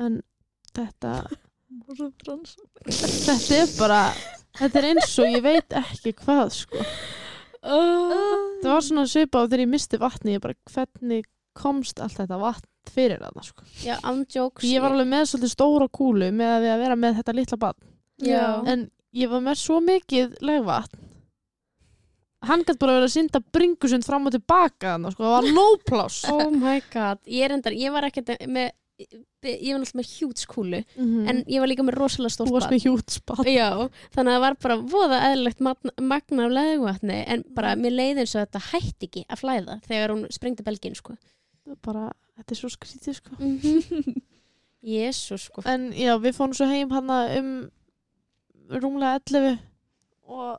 [0.00, 0.20] En
[0.74, 1.12] þetta
[1.82, 4.00] þetta er bara
[4.58, 6.88] þetta er eins og ég veit ekki hvað sko.
[7.62, 12.40] Það var svona svipa á þegar ég misti vatni ég bara hvernig komst allt þetta
[12.40, 13.64] vatn fyrir það sko.
[13.84, 17.36] já, andjóks ég var alveg með svolítið stóra kúlu með að, að vera með þetta
[17.38, 17.88] litla barn.
[18.22, 21.11] Já, en ég var með svo mikið legvatn
[22.48, 26.22] hann gæti bara verið að synda bringusund fram og tilbaka þannig sko, það var nópláss
[26.34, 27.20] oh my god.
[27.26, 28.72] Ég er endar, ég var ekkert með
[29.02, 31.22] ég var náttúrulega með hjútskúlu mm.
[31.26, 34.42] en ég var líka með rosalega þú stórt varst bad með hjútsbad þannig að það
[34.44, 39.08] var bara voða eðlilegt magna, af leðugvatni en bara mér leiði eins og þetta hætti
[39.08, 41.16] ekki að flæða þegar hún sprengdi belgin sko.
[41.82, 43.38] bara, þetta er svo skrítið sko.
[43.42, 44.20] Mm
[44.82, 45.62] Jésús sko.
[45.70, 47.50] En já, við fórum svo heim hann um
[48.72, 49.60] rúmlega 11
[50.26, 50.58] og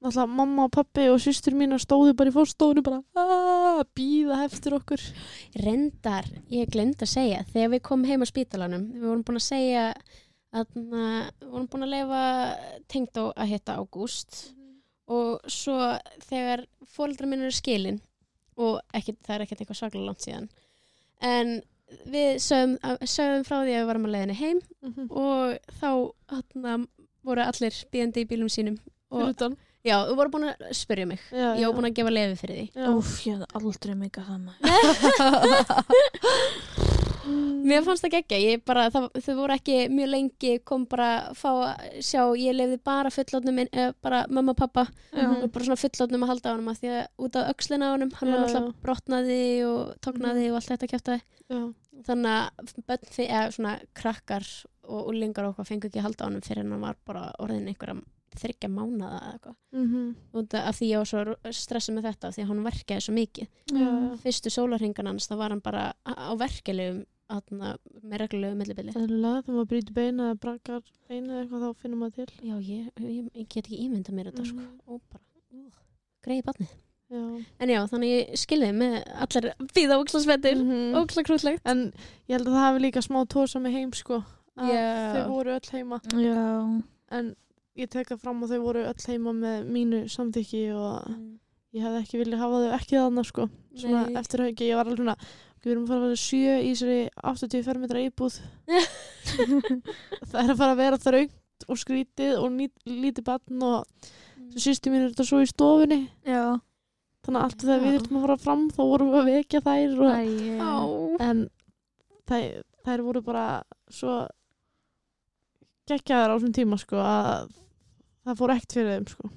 [0.00, 4.76] náttúrulega mamma og pappi og systur mín stóðu bara í fórstofunni bara að býða eftir
[4.78, 5.02] okkur.
[5.64, 9.48] Reyndar, ég glemd að segja þegar við komum heim á spítalanum við vorum búin að
[9.48, 9.84] segja
[10.50, 12.22] að við vorum búin að leifa
[12.90, 14.40] tengd að hitta Ágúst.
[15.10, 15.76] Og svo
[16.28, 17.98] þegar fóreldrar minn eru skilin
[18.60, 20.50] og ekki, það er ekkert eitthvað svaklega langt síðan
[21.20, 21.60] en
[22.10, 24.60] við sögum, sögum frá því að við varum að leiðinni heim
[25.08, 25.90] og þá
[26.32, 26.76] hana,
[27.26, 28.78] voru allir býðandi í bílum sínum
[29.10, 29.56] og fyrir utan
[29.86, 32.56] já, þú voru búin að spyrja mig já, ég var búin að gefa leiði fyrir
[32.60, 32.66] því.
[32.94, 34.60] Úf, ég hef aldrei mikað það maður.
[37.30, 41.36] Mér fannst það geggja, ég bara, það, þau voru ekki mjög lengi, kom bara að
[41.38, 45.26] fá að sjá, ég lefði bara fullotnum, eh, bara mamma og pappa, Já.
[45.28, 47.94] og bara svona fullotnum að halda á honum að því að út af öxlina á
[47.94, 51.20] honum, hann Já, var náttúrulega brotnaði og tóknaði og allt þetta kæftaði.
[51.50, 51.60] Já.
[52.08, 54.48] Þannig að bönn eða svona krakkar
[54.90, 57.68] og úlingar og eitthvað fengu ekki að halda á honum fyrir hann var bara orðin
[57.68, 58.00] einhverja
[58.38, 59.56] þryggja mánaða eða eitthvað.
[59.72, 60.14] Mhm.
[60.34, 63.14] Út af því ég var svo stressið með þetta, af því að hann verkaði svo
[63.14, 63.48] mikið.
[63.72, 64.16] Já, já.
[64.24, 68.92] Fyrstu sólarhingan hans, þá var hann bara á verkelegum, með reglulegu millibili.
[68.92, 72.54] Eðlilega, þegar maður brýtur beina eða brakar beina eða eitthvað þá finnum maður til Já,
[72.58, 74.56] ég, ég, ég get ekki ímynda mér þetta sko.
[74.58, 74.80] Mhm.
[74.88, 75.22] og bara,
[75.54, 75.82] uh,
[76.26, 76.66] greiði barni
[77.10, 77.44] Já.
[77.58, 80.68] en já, þannig ég skilði með allir fýða ókslasvettir mm.
[80.70, 80.98] Mhm.
[81.00, 81.92] óksla krúllegt En
[82.28, 84.20] ég held að það hafi líka smá tósa með heim sko
[84.58, 85.14] að Já.
[85.14, 86.82] þau voru öll heima Já.
[87.10, 87.32] en
[87.80, 91.10] ég tek það fram og þau voru öll heima með mínu samþykki og
[91.76, 93.46] ég hefði ekki viljað hafa þau ekki þannig sko
[93.80, 94.16] svona Nei.
[94.20, 95.16] eftir hauki, ég var alveg svona
[95.60, 97.00] við erum að fara að vera sjö í þessari
[97.30, 98.38] 80 fermetra íbúð
[100.30, 104.10] það er að fara að vera þröngt og skrítið og nýt, lítið barn og
[104.56, 106.56] sýstu mín er þetta svo í stofunni Já.
[107.26, 109.96] þannig að alltaf þegar við þurftum að fara fram þá vorum við að vekja þær
[110.00, 110.24] og, Æ,
[110.58, 110.74] Á.
[111.28, 111.42] en
[112.30, 112.46] þær,
[112.88, 113.46] þær voru bara
[113.92, 114.16] svo
[115.90, 117.50] geggjaðar á þessum tíma sko að
[118.26, 119.30] það fór ekkert fyrir þeim sko.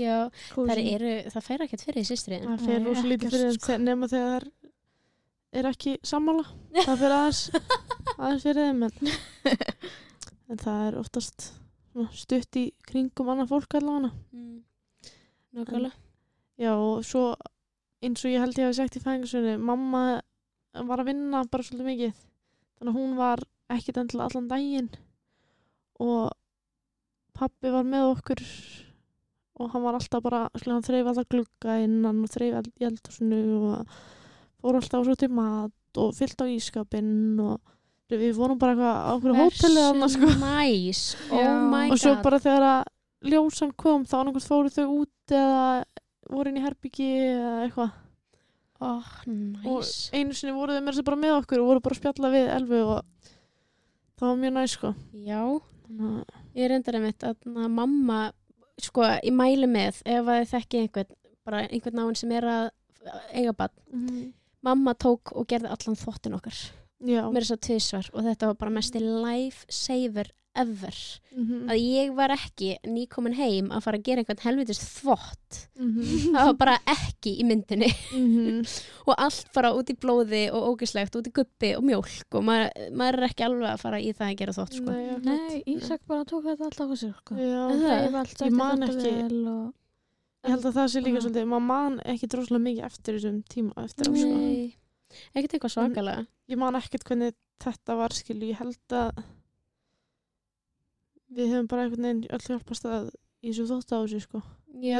[0.00, 0.16] Já,
[0.54, 3.60] það eru, það fer ekkert fyrir í sýstri það fer rosa lítið ekkert, fyrir þeim
[3.60, 3.78] sko.
[3.84, 4.46] nema þegar
[5.50, 6.44] þær er ekki sammála.
[6.86, 7.40] Það fer aðeins
[8.14, 9.14] aðeins fyrir þeim en,
[10.50, 11.48] en það er oftast
[12.14, 14.12] stutt í kringum annað fólk allavega.
[14.30, 14.60] Mm.
[15.58, 15.96] nákvæmlega.
[16.60, 17.24] Já og svo
[18.04, 20.02] eins og ég held ég hafi sagt í fæðingarsunni mamma
[20.86, 22.20] var að vinna bara svolítið mikið.
[22.78, 23.42] Þannig að hún var
[23.74, 24.90] ekkit endilega allan daginn.
[26.00, 26.30] Og
[27.36, 28.44] pappi var með okkur
[29.60, 33.98] og hann var alltaf bara hann þreif alltaf glugga innan og þreif í eldhúsinu og
[34.60, 37.58] fór alltaf svo til mat og fyllt á ískapinn og
[38.10, 39.34] við vorum bara eitthvað á okkur
[39.84, 40.30] annars sko.
[41.30, 41.46] Já.
[41.46, 41.94] oh my god.
[41.94, 45.64] og svo bara þegar að ljósan kom þá annarkvæmt fóru þau út eða
[46.30, 47.98] voru inn í herbyggi eða eitthvað.
[48.80, 49.08] Oh,
[49.68, 50.84] og næs einu sinni voru þau
[51.20, 53.02] með okkur og voru bara að spjalla við elfu og
[54.16, 54.92] það var mjög næs sko.
[55.26, 55.42] Já,
[56.54, 58.20] ég er reyndar einmitt að mamma,
[58.80, 61.16] sko, ég mæli með ef að þið þekki einhvern
[61.46, 62.68] bara einhvern náinn sem er að
[63.32, 64.30] eiga bann
[64.66, 66.58] mamma tók og gerði allan þvottin okkar.
[67.00, 67.22] Já.
[67.32, 70.28] Mér er svo tvisvar og þetta var bara mesti life saver
[70.58, 70.94] ever
[71.30, 71.68] Mhm.
[71.70, 76.02] að ég var ekki nýkomin heim að fara að gera einhvern helvitist þvott Mhm.
[76.34, 78.66] það var bara ekki í myndinni Mhm.
[79.08, 82.90] og allt bara út í blóði og ógislegt út í guppi og mjólk og maður,
[82.92, 84.90] maður er ekki alveg að fara í það að gera þvott sko.
[84.90, 85.18] Nei.
[85.22, 87.34] Nei, Ísak bara tók þetta alltaf á sig sko.
[87.34, 87.86] Já, það?
[87.86, 89.74] Hreif allt Ég eftir man þetta ekki- og...
[90.44, 91.24] ég held að það sé líka Já.
[91.28, 94.74] svolítið maður man ekki droslega mikið eftir þessum tíma eftir á sko Nei,
[95.36, 99.22] ekkert eitthvað svakalega ég man ekkert hvernig þetta var skilu, ég held að
[101.36, 103.10] við höfum bara einhvern veginn öll hjálpast að
[103.42, 104.40] í þessu þótt á þessu sko.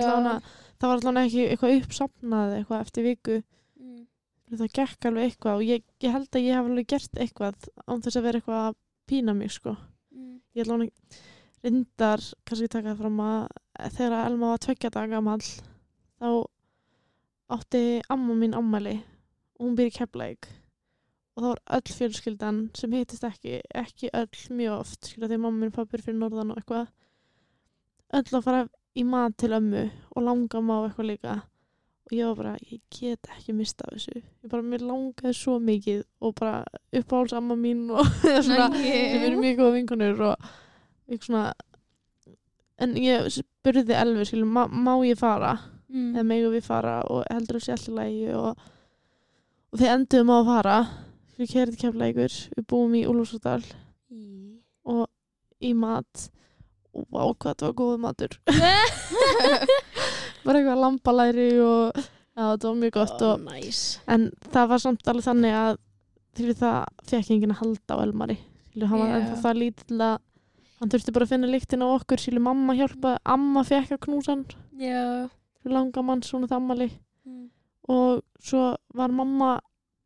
[0.00, 0.42] Allavega-
[0.80, 3.36] það var allavega ekki eitthvað uppsafnað eitthvað eftir viku.
[3.80, 4.06] Mm.
[4.58, 8.02] það gekk alveg eitthvað og ég, ég held að ég hef alveg gert eitthvað án
[8.02, 8.78] þess að vera eitthvað að
[9.10, 9.76] pína mig sko.
[10.14, 10.40] Mm.
[10.54, 10.88] ég hann
[11.62, 15.44] reyndar kannski taka það fram að þegar Elma var tveggja daga gamall
[16.20, 16.28] þá
[17.50, 18.96] átti amma mín ammæli
[19.58, 20.48] og hún býr í Keflæk
[21.40, 25.64] og það var öll fjölskyldan sem hittist ekki, ekki öll mjög oft skilja því mamma
[25.64, 26.90] mín pappir fyrir norðan og eitthvað
[28.18, 28.66] öll að fara
[28.98, 31.38] í mat til ömmu og langa má eitthvað líka.
[32.10, 34.20] Og ég var bara, ég get ekki mista af þessu.
[34.20, 38.06] Ég bara, mér langaði svo mikið og bara uppáhalds amma mín og
[38.46, 40.48] svona, við erum mjög góða vinkonur og
[41.08, 41.44] eitthvað svona.
[42.80, 45.58] En ég spurði Elvi skilur, má, má ég fara?
[45.90, 46.12] Mm.
[46.14, 46.98] eða megum við fara?
[47.10, 48.66] Og heldur sé allir lægi og,
[49.70, 50.76] og þeir enduðum á að fara
[51.40, 53.62] við kerið keflægur, við búum í Úlfarsdal
[54.12, 54.60] Í-
[54.90, 55.06] og
[55.64, 56.28] í mat
[56.94, 58.32] og vá hvað þetta var góð matur
[60.44, 63.80] bara eitthvað lambalæri og já, þetta var mjög gott Ó, og, næs.
[64.10, 65.78] en það var samt alveg þannig að
[66.38, 66.78] því það
[67.10, 68.36] fekk enginn að halda á Elmari
[68.70, 69.14] Skilur, hann var Já.
[69.20, 70.18] ennþá það lítill að
[70.80, 74.34] hann þurfti bara að finna líktin á okkur Skilur, mamma hjálpaði, amma fekk að knúsa
[74.34, 74.44] hann
[74.80, 75.04] Já.
[75.60, 77.50] fyrir langa mann svona þammali Mm.
[77.92, 78.60] og svo
[78.96, 79.58] var mamma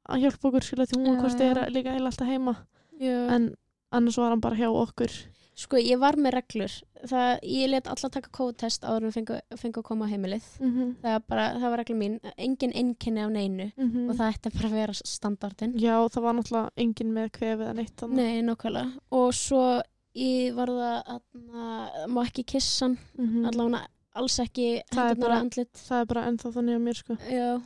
[0.08, 2.56] að hjálpa okkur skilja því hún hvort er líka heila alltaf heima
[3.00, 3.16] Já.
[3.34, 3.54] en
[3.92, 5.10] annars var hann bara hjá okkur
[5.54, 6.72] Sko, ég var með reglur.
[7.06, 10.42] Það, ég let alla taka kóðtest áður en fengu að koma á heimilið.
[10.58, 10.88] mm -hmm.
[11.02, 12.16] Það, bara, það var reglur mín.
[12.36, 13.70] Engin einkenni á neinu.
[13.78, 15.72] Og það ætti bara að vera standardin.
[15.78, 18.92] já það var náttúrulega enginn með kvefið eða neitt þannig Nei, nokkvæmlega.
[19.12, 19.82] Og svo
[20.16, 22.98] ég var það að má ekki kissa hann.
[23.18, 23.86] mm Allavega
[24.16, 27.62] alls ekki Það er bara- það er bara ennþá þannig að mér sko Já.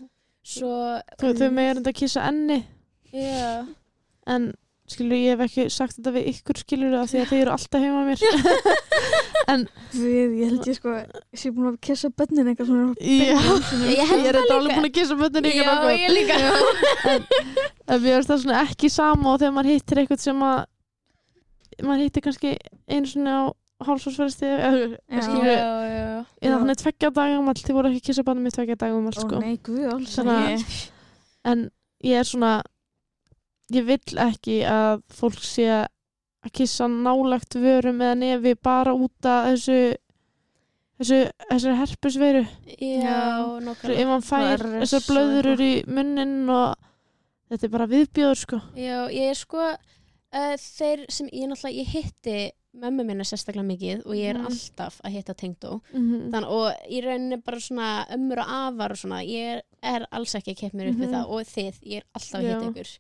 [0.49, 0.73] Svo...
[1.21, 2.63] þau, þau með er enda að kissa enni
[3.13, 3.67] Já.
[4.33, 4.49] en
[4.89, 7.83] skilur ég hef ekki sagt þetta við ykkur skilur það því að þeir eru alltaf
[7.85, 8.23] heima mér
[9.53, 12.95] en Við, ég held ég sko, ég sé búin að kissa bönnin eitthvað svona.
[13.01, 13.37] já,
[13.93, 16.41] Ég er þetta alveg búin að kissa böttin ykkur Já, ég líka.
[17.13, 20.59] en mér finnst það svona ekki sama og þegar maður hittir eitthvað sem að
[21.85, 22.55] maður hittir kannski
[22.89, 23.45] einu svona á
[23.87, 24.71] hálsvarsverðsti eða
[26.59, 29.15] hann er tveggja dagum all þið voru ekki að kissa bannum með tveggja dagum all
[29.15, 29.37] Ó sko.
[29.43, 30.91] nei, guð, ekki.
[31.53, 31.59] en
[32.07, 32.53] ég er svona
[33.75, 35.87] ég vill ekki að fólk sé að
[36.55, 39.81] kissa nálagt vörum eða nefi bara út af þessu
[40.99, 41.19] þessu,
[41.51, 42.45] þessu herpusveru
[42.79, 44.03] Já, nokkvæmlega.
[44.03, 46.75] ef hann fær þessar og blöðurur í munnin og
[47.49, 48.59] þetta er bara viðbjóður sko.
[48.77, 52.39] Já, ég er sko uh, þeir sem ég náttúrulega, ég hitti
[52.81, 54.47] mömmu minna sérstaklega mikið og ég er Mhm.
[54.47, 58.97] alltaf að hitta tengdó mm Þann, og í rauninni bara svona ömmur og afar og
[58.99, 61.15] svona, ég er, alls ekki að keppa mér upp við Mhm.
[61.15, 62.99] það og þið, ég er alltaf að hitta ykkur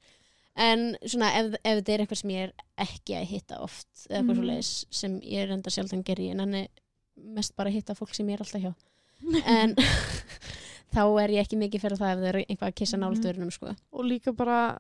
[0.57, 4.19] en svona ef, ef þetta er eitthvað sem ég er ekki að hitta oft eða
[4.19, 4.39] eitthvað Mhm.
[4.43, 6.69] svoleiðis sem ég er enda sjaldan geri en hann er
[7.17, 8.75] mest bara að hitta fólk sem ég er alltaf hjá
[9.47, 9.75] en
[10.95, 13.01] þá er ég ekki mikið fyrir það ef það er einhvað að kissa Mhm.
[13.05, 13.77] nált vörunum sko.
[13.93, 14.79] og líka bara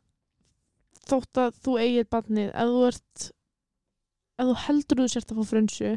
[1.08, 3.32] þótt að þú eigir barnið ef þú ert
[4.38, 5.92] ef þú heldur þú sért að fá frunsu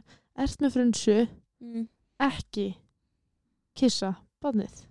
[0.45, 1.17] ert með frunsu
[1.61, 1.83] mm.
[2.29, 2.69] ekki
[3.77, 4.87] kissa barnið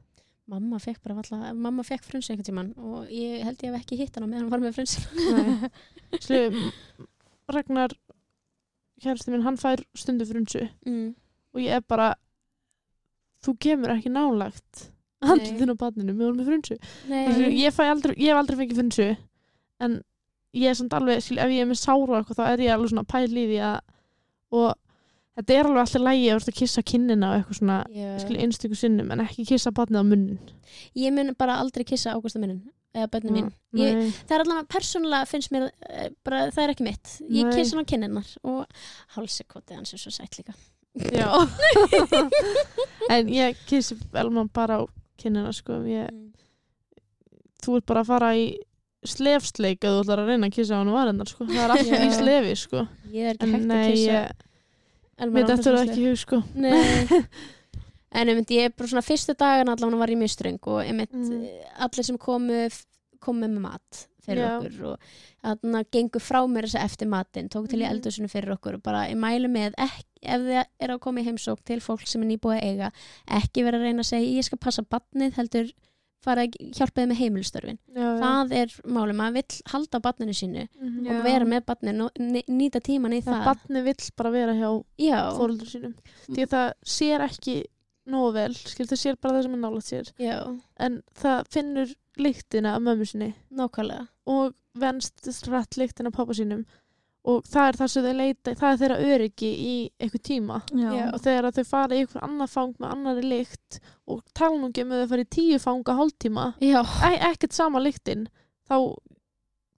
[0.51, 3.99] Mamma fekk bara valla, mamma fekk frunsi einhvern tímann og ég held ég hef ekki
[4.01, 4.81] hitt hana meðan hann var með.
[5.31, 5.69] Nei.
[6.25, 6.41] Slu,
[7.55, 7.95] Ragnar
[9.01, 11.13] kærasti minn, hann fær stundu frunsu Mm.
[11.55, 12.09] og ég er bara
[13.47, 14.91] þú kemur ekki nálagt
[15.23, 15.31] Nei.
[15.31, 18.81] handlutin á barninu með honum með frunsu Skilur, ég, fæ aldrei, ég hef aldrei fengið
[18.83, 19.09] frunsu
[19.87, 19.97] en
[20.55, 22.73] ég er samt alveg skilur, ef ég er með sára og eitthvað þá er ég
[22.75, 23.79] alveg svona pæl í því að
[24.51, 24.75] og
[25.39, 27.79] þetta er alveg alltaf lægi að kissa kinnina og eitthvað svona
[28.25, 30.41] skilur einstöku sinnum en ekki kissa barnið á munnin
[30.99, 33.49] Ég mun bara aldrei kissa Ágústa minnin eða bönni mín.
[33.79, 37.13] Ég, það er allavega persónulega finnst mér eh, bara, það er ekki mitt.
[37.31, 37.53] Ég Nei.
[37.55, 38.65] kissa hann á kinninnar og
[39.15, 40.57] hálsikotið hans er svo sætt líka.
[41.15, 41.29] já
[43.15, 44.87] en ég kissi Elman bara á
[45.21, 46.33] kinnina sko ég, Mm.
[47.63, 48.47] þú ert bara að fara í
[49.05, 51.45] slefsleik að þú ætlar að reyna að kissa á hann varennar sko.
[51.49, 52.01] það er allt Já.
[52.05, 52.83] í slefi sko.
[53.13, 54.21] Ég er ekki en hægt að kissa
[55.21, 56.43] Elmar mér dættur að það ekki í hug sko.
[58.11, 61.15] En myndi, ég er bara svona fyrstu dagana allavega var ég mjög ströng og myndi
[61.15, 61.45] Mm.
[61.79, 62.65] allir sem komu
[63.23, 64.57] komu með mat fyrir Já.
[64.59, 64.99] okkur og
[65.45, 67.93] þarna gengur frá mér þess að eftir matinn, tók til í Mhm.
[67.93, 71.25] eldhúsinu fyrir okkur og bara ég mælu með ekki, ef þið er að koma í
[71.25, 72.93] heimsók til fólk sem er nýbúið að eiga
[73.29, 75.71] ekki vera að reyna að segja ég skal passa badnið heldur
[76.25, 78.21] fara að hjálpa þið með heimilstörfin já, já.
[78.21, 81.05] það er máli, maður vill halda badninu sínu Mhm.
[81.07, 81.17] Já.
[81.19, 82.09] og vera með badninu,
[82.49, 83.45] nýta tíman í það það.
[83.51, 85.95] barni vill bara vera hjá já, fóröldur sínum.
[86.29, 87.57] Því að það sér ekki
[88.11, 90.13] nógu vel, skil það sér bara það sem er nálægt sér.
[90.19, 93.35] Já, en það finnur lyktina af mömmu sinni.
[93.53, 94.09] Nákvæmlega.
[94.27, 96.65] Og venst rætt lyktina af pappa sínum
[97.29, 100.61] og það er það sem þau leita það er þeirra öryggi í eitthvað tíma.
[100.73, 100.91] Já.
[101.13, 105.11] og þegar þau fara í eitthvað annað fang með annari lykt og ekki með þau
[105.13, 108.27] fara í tíu fanga hálftíma e ekkert sama lyktin
[108.71, 108.77] þá,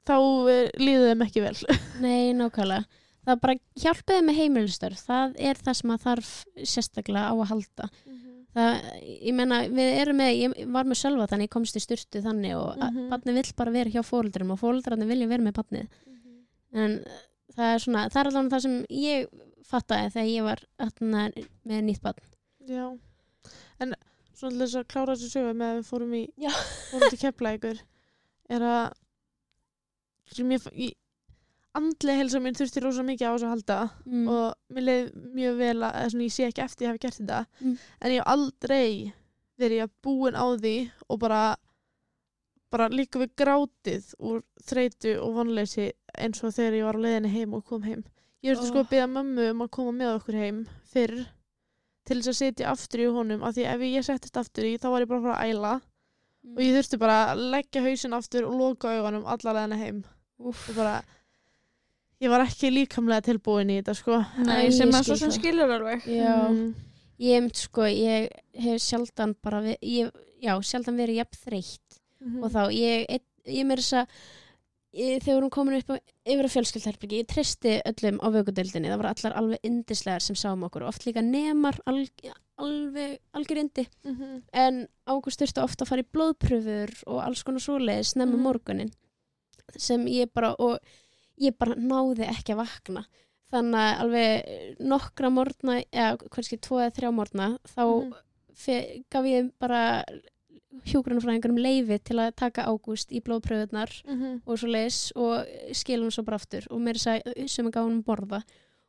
[0.07, 0.17] þá
[0.53, 1.57] eh, líður þeim ekki vel.
[2.05, 2.87] Nei, nákvæmlega.
[3.23, 6.31] Það bara hjálpaði með heimilstörf það er það sem að þarf
[6.67, 7.91] sérstaklega á að halda.
[8.53, 8.79] Það,
[9.09, 12.55] ég meina, við erum með ég var með sjálfa þannig, ég komst í styrtu þannig
[12.59, 13.07] og mm Mhm.
[13.11, 15.87] barnið vill bara vera hjá fóreldrum og fóreldrarnir vilja vera með barnið.
[16.75, 16.99] En
[17.57, 19.29] það er svona, það er alveg það sem ég
[19.73, 21.27] fattaði þegar ég var atna,
[21.69, 22.27] með nýtt barn
[22.69, 22.87] Já,
[23.83, 23.95] en
[24.39, 26.51] svona til þess að klára þessu sögu með að við fórum í Já.
[26.91, 27.81] fórum til kepla ykkur
[28.53, 28.83] er að
[30.33, 30.99] sem ég, ég
[31.77, 34.25] andlega helsa mér þurfti rosa mikið á þessu að halda mm.
[34.29, 37.43] og mér leið mjög vel að svona, ég sé ekki eftir ég hef gert þetta
[37.63, 37.77] Mm.
[38.01, 39.13] en ég hef aldrei
[39.63, 40.77] verið ég búin á því
[41.09, 41.43] og bara
[42.73, 47.33] bara líka við grátið úr þreytu og vonleysi eins og þegar ég var á leiðinni
[47.37, 48.03] heim og kom heim.
[48.43, 48.85] Ég þurfti sko Oh.
[48.85, 50.61] að beða mömmu um að koma með okkur heim
[50.93, 51.17] fyrr
[52.05, 54.89] til þess að setja aftur í honum af því ef ég settist aftur í þá
[54.91, 55.75] var ég bara að fara að æla
[56.43, 56.57] Mm.
[56.57, 60.01] og ég þurfti bara að leggja hausinn aftur og loka augunum alla leiðina heim.
[60.43, 60.97] Og bara
[62.21, 64.19] ég var ekki líkamlega tilbúin í þetta sko.
[64.43, 66.03] Nei, Æ, sem að svo sem skilur alveg.
[66.03, 66.75] Já, Mm.
[67.21, 70.11] ég hef sko, ég hef sjaldan bara, við, ég,
[70.43, 72.45] já, sjaldan verið jafn þreytt Mhm.
[72.45, 73.07] og þá, ég,
[73.47, 74.09] ég, meira þess að
[75.25, 75.97] þegar hún komin upp á,
[76.29, 80.65] yfir að fjölskyldherbyggi, ég tristi öllum á vökudeldinni, það voru allar alveg indislegar sem sáum
[80.69, 82.11] okkur oft líka nemar alg,
[82.61, 84.43] alveg algjör indi Mhm.
[84.53, 88.43] en Ágúst þurfti ofta að fara í blóðpröfur og alls konar svoleiðis nefnum Mhm.
[88.45, 88.93] morgunin
[89.79, 90.79] sem ég bara og
[91.41, 93.07] ég bara náði ekki að vakna
[93.51, 98.15] þannig að alveg nokkra morgna, eða hverski tvo eða þrjá morgna þá Mhm.
[98.55, 100.05] fe, gaf ég bara
[100.87, 104.43] hjúgrunafræðingurum leifi til að taka Ágúst í blóðpröfurnar Mhm.
[104.47, 108.03] og svo leis og skilum svo bara aftur og mér sagði sem ég gaf hann
[108.03, 108.43] borða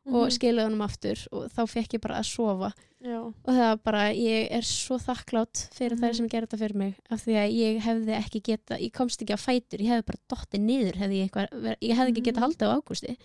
[0.06, 0.30] og Mhm.
[0.36, 2.72] skilaði hann aftur og þá fekk ég bara að sofa
[3.04, 3.20] Já.
[3.20, 6.00] og það var bara, ég er svo þakklátt fyrir Mhm.
[6.02, 9.20] þær sem gerði þetta fyrir mig af því að ég hefði ekki geta ég komst
[9.22, 12.24] ekki á fætur, ég hefði bara dottið niður hefði ég, eitthvað, ég hefði ekki Mhm.
[12.24, 13.16] geta haldið á ágústi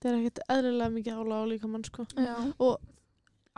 [0.00, 2.06] Það er ekkert eðlilega mikið álag á líkamann sko.
[2.16, 2.54] Já.
[2.60, 2.78] og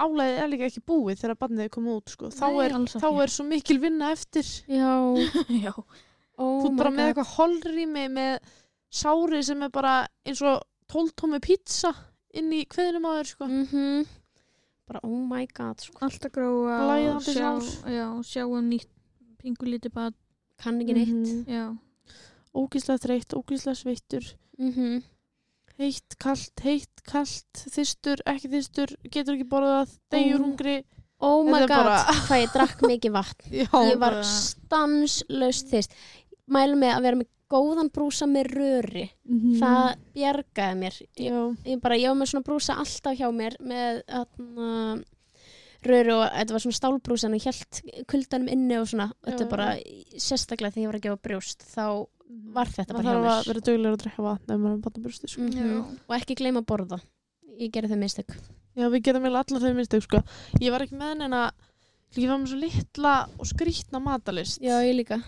[0.04, 2.30] álæðið er líka ekki búið þegar barnið er komið út sko.
[2.34, 4.94] þá, Nei, er, þá er svo mikil vinna eftir já,
[5.66, 5.72] Já.
[6.38, 7.08] oh þú my bara með God.
[7.10, 8.38] eitthvað holrými með
[8.90, 9.94] sári sem er bara
[10.26, 11.92] eins og tóltómi pizza
[12.34, 13.46] inn í á þér sko.
[13.46, 14.06] Mhm.
[14.90, 15.98] bara oh my god sko.
[16.02, 17.50] Alltaf gróa Blæðandi sjá,
[17.94, 18.88] já, sjá um nýtt
[19.38, 20.14] pingu lítið bad
[20.58, 21.44] kann ekki neitt Mhm.
[21.46, 21.76] Já.
[22.54, 24.24] ógíslega þreytt, ógíslega sveittur
[24.58, 25.02] mm
[25.80, 30.44] heitt, kalt, heitt, kalt þystur, ekki þystur, getur ekki borðað degjur Ó.
[30.44, 30.78] hungri.
[31.20, 33.50] Oh my god, bara- hvað ég drakk mikið vatn.
[33.52, 35.92] Já, ég var stanslaust þist
[36.50, 39.06] mælum með að vera með góðan brúsa með röri.
[39.26, 39.56] Mhm.
[39.58, 40.98] það bjargaði mér.
[41.18, 44.68] Ég, ég bara, ég var með svona brúsa alltaf hjá mér með atna,
[45.82, 49.10] röru og þetta var svona stálbrúsa en ég held kuldanum inni og svona.
[49.26, 49.68] Þetta er bara,
[50.20, 51.84] sérstaklega þegar ég var að gefa brjóst þá
[52.54, 53.48] var þetta bara hjá þarf að mér?
[53.50, 55.48] vera duglegur að drekka vatn ef maður er barnabrústi sko.
[55.48, 57.00] mm og ekki gleyma að borða.
[57.60, 58.36] Ég gerði þau mistök.
[58.78, 60.22] Já, við getum eiginlega allar þau mistök sko.
[60.60, 61.42] Ég var ekki með neina
[62.18, 65.20] Ég var með svo litla og skrýtna matalist já, ég líka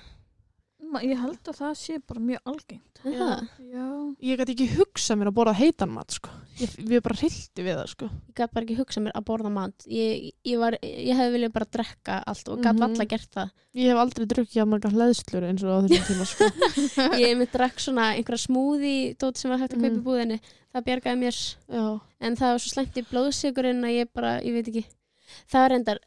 [0.92, 3.28] Ma- Ég held að það sé bara mjög algengt Já.
[3.72, 3.86] Já.
[4.22, 6.28] Ég gæti ekki hugsað mér að borða heitan mat sko.
[6.60, 8.08] ég, Við bara hrildi við það sko.
[8.12, 11.52] ég gæti bara ekki hugsað mér að borða mat ég, ég, var, ég hefði viljað
[11.56, 12.82] bara drekka allt og gæti Mhm.
[12.84, 16.26] valla gert það Ég hef aldrei drukkið að marga hlæðslur eins og á þessum tíma
[16.28, 16.44] sko.
[17.22, 20.04] ég hef mitt drekk svona einhverja smúði dót sem var hægt að kaupa í Mhm.
[20.04, 20.40] búðinni
[20.74, 21.36] það bjargaði mér
[21.72, 24.84] Já, en það var svo slæmt í blóðsigurinn að ég bara, ég veit ekki
[25.48, 25.98] það var reyndar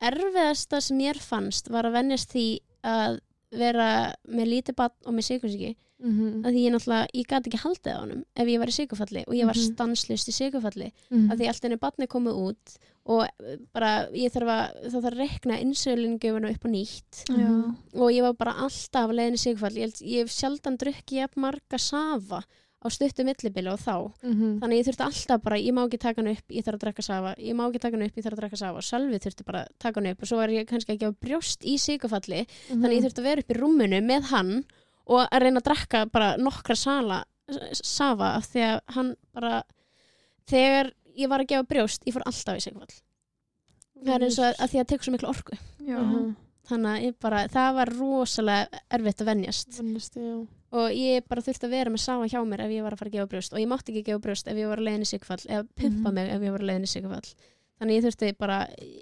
[0.00, 2.46] erfiðasta sem mér fannst var að venjast því
[2.86, 3.18] að
[3.50, 7.58] vera með lítið bann og með sigursíki mm að því ég náttúrulega, ég gæti ekki
[7.64, 9.64] haldið á honum ef ég var í sigurfalli og ég var Mhm.
[9.74, 11.30] stanslust í sigurfalli -hmm.
[11.32, 12.76] að því allt henni banni komið út
[13.08, 17.74] og eh, bara ég þarf að það þarf að rekna insölingjöfuna upp á nýtt Já.
[17.94, 22.42] og ég var bara alltaf leiðin í sigurfall ég, hef sjaldan drukkið marga safa
[22.78, 24.60] á stuttu millibili og þá Mhm.
[24.60, 26.84] þannig að ég þurfti alltaf bara, ég má ekki taka hann upp ég þarf að
[26.84, 29.18] drekka safa, ég má ekki taka hann upp ég þarf að drekka safa og Sölvi
[29.18, 31.74] þurfti bara að taka hann upp og svo er ég kannski ekki á brjóst í
[31.78, 32.78] sigurfalli Mhm.
[32.82, 34.64] þannig að ég þurfti að vera upp í rúmunu með hann
[35.08, 37.24] og að reyna að drekka bara nokkra sala,
[37.72, 39.62] safa af því að hann bara
[40.46, 43.00] þegar ég var að gefa brjóst ég fór alltaf í sigurfall
[44.04, 45.98] það er eins og að, að því að tekur svo miklu orku Já.
[45.98, 46.36] Mhm.
[46.68, 49.28] Þannig að ég bara, það var rosalega erfitt að
[50.20, 50.46] já.
[50.78, 53.08] og ég bara þurfti að vera með safa hjá mér ef ég var að fara
[53.10, 55.10] að gefa brjóst og ég mátti ekki gefa brjóst ef ég var að leiðin í
[55.12, 56.14] sigfall eða pumpa Mhm.
[56.14, 57.28] mig ef ég var að leiðin í sigfall
[57.80, 58.58] þannig ég þurfti bara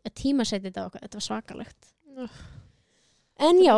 [0.07, 2.39] að tímasetja þetta og þetta var svakalegt Ugh.
[3.41, 3.77] en já,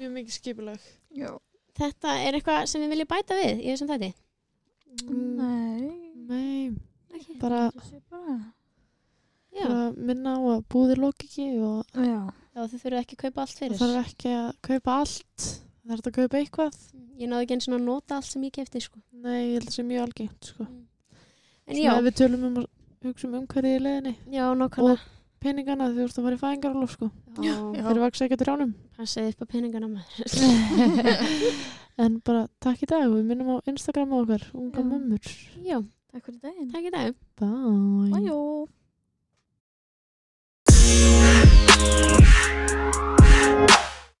[0.00, 0.80] Mjög mikið skipulag
[1.14, 1.30] Já.
[1.78, 4.14] þetta er eitthvað sem við viljum bæta við í þessum þætti
[5.06, 6.02] Nei.
[6.26, 6.74] Nei,
[7.38, 8.36] bara, Það sé bara.
[9.54, 12.32] já, bara minna á að búðir lók ekki og Já.
[12.56, 13.72] Já, þið þurfum ekki að kaupa allt fyrir.
[13.76, 16.76] Þið þurfum ekki að kaupa allt, það er þetta að kaupa eitthvað.
[16.96, 19.00] Mm, ég náðu ekki eins og nota allt sem ég kefti, sko.
[19.12, 20.64] Nei, ég held að það sé mjög algengt, sko.
[20.64, 20.78] Mm.
[21.66, 21.92] En já.
[22.06, 22.68] Við tölum um að
[23.04, 24.14] hugsa um umhverfið í leðinni.
[24.32, 24.94] Já, nokkana.
[24.94, 25.04] Og
[25.44, 27.10] peningana, þið voruð að fara í fæðingarlóf, sko.
[27.44, 27.56] Já.
[27.60, 28.72] Þeir eru vaks ekkert ránum.
[28.96, 30.24] Það segði upp á peningana maður.
[32.06, 35.20] en bara takk í dag, við minnum á Instagram á okkar, unga mömmur.
[35.60, 36.72] Já, takk fyrir daginn.
[36.72, 36.88] Takk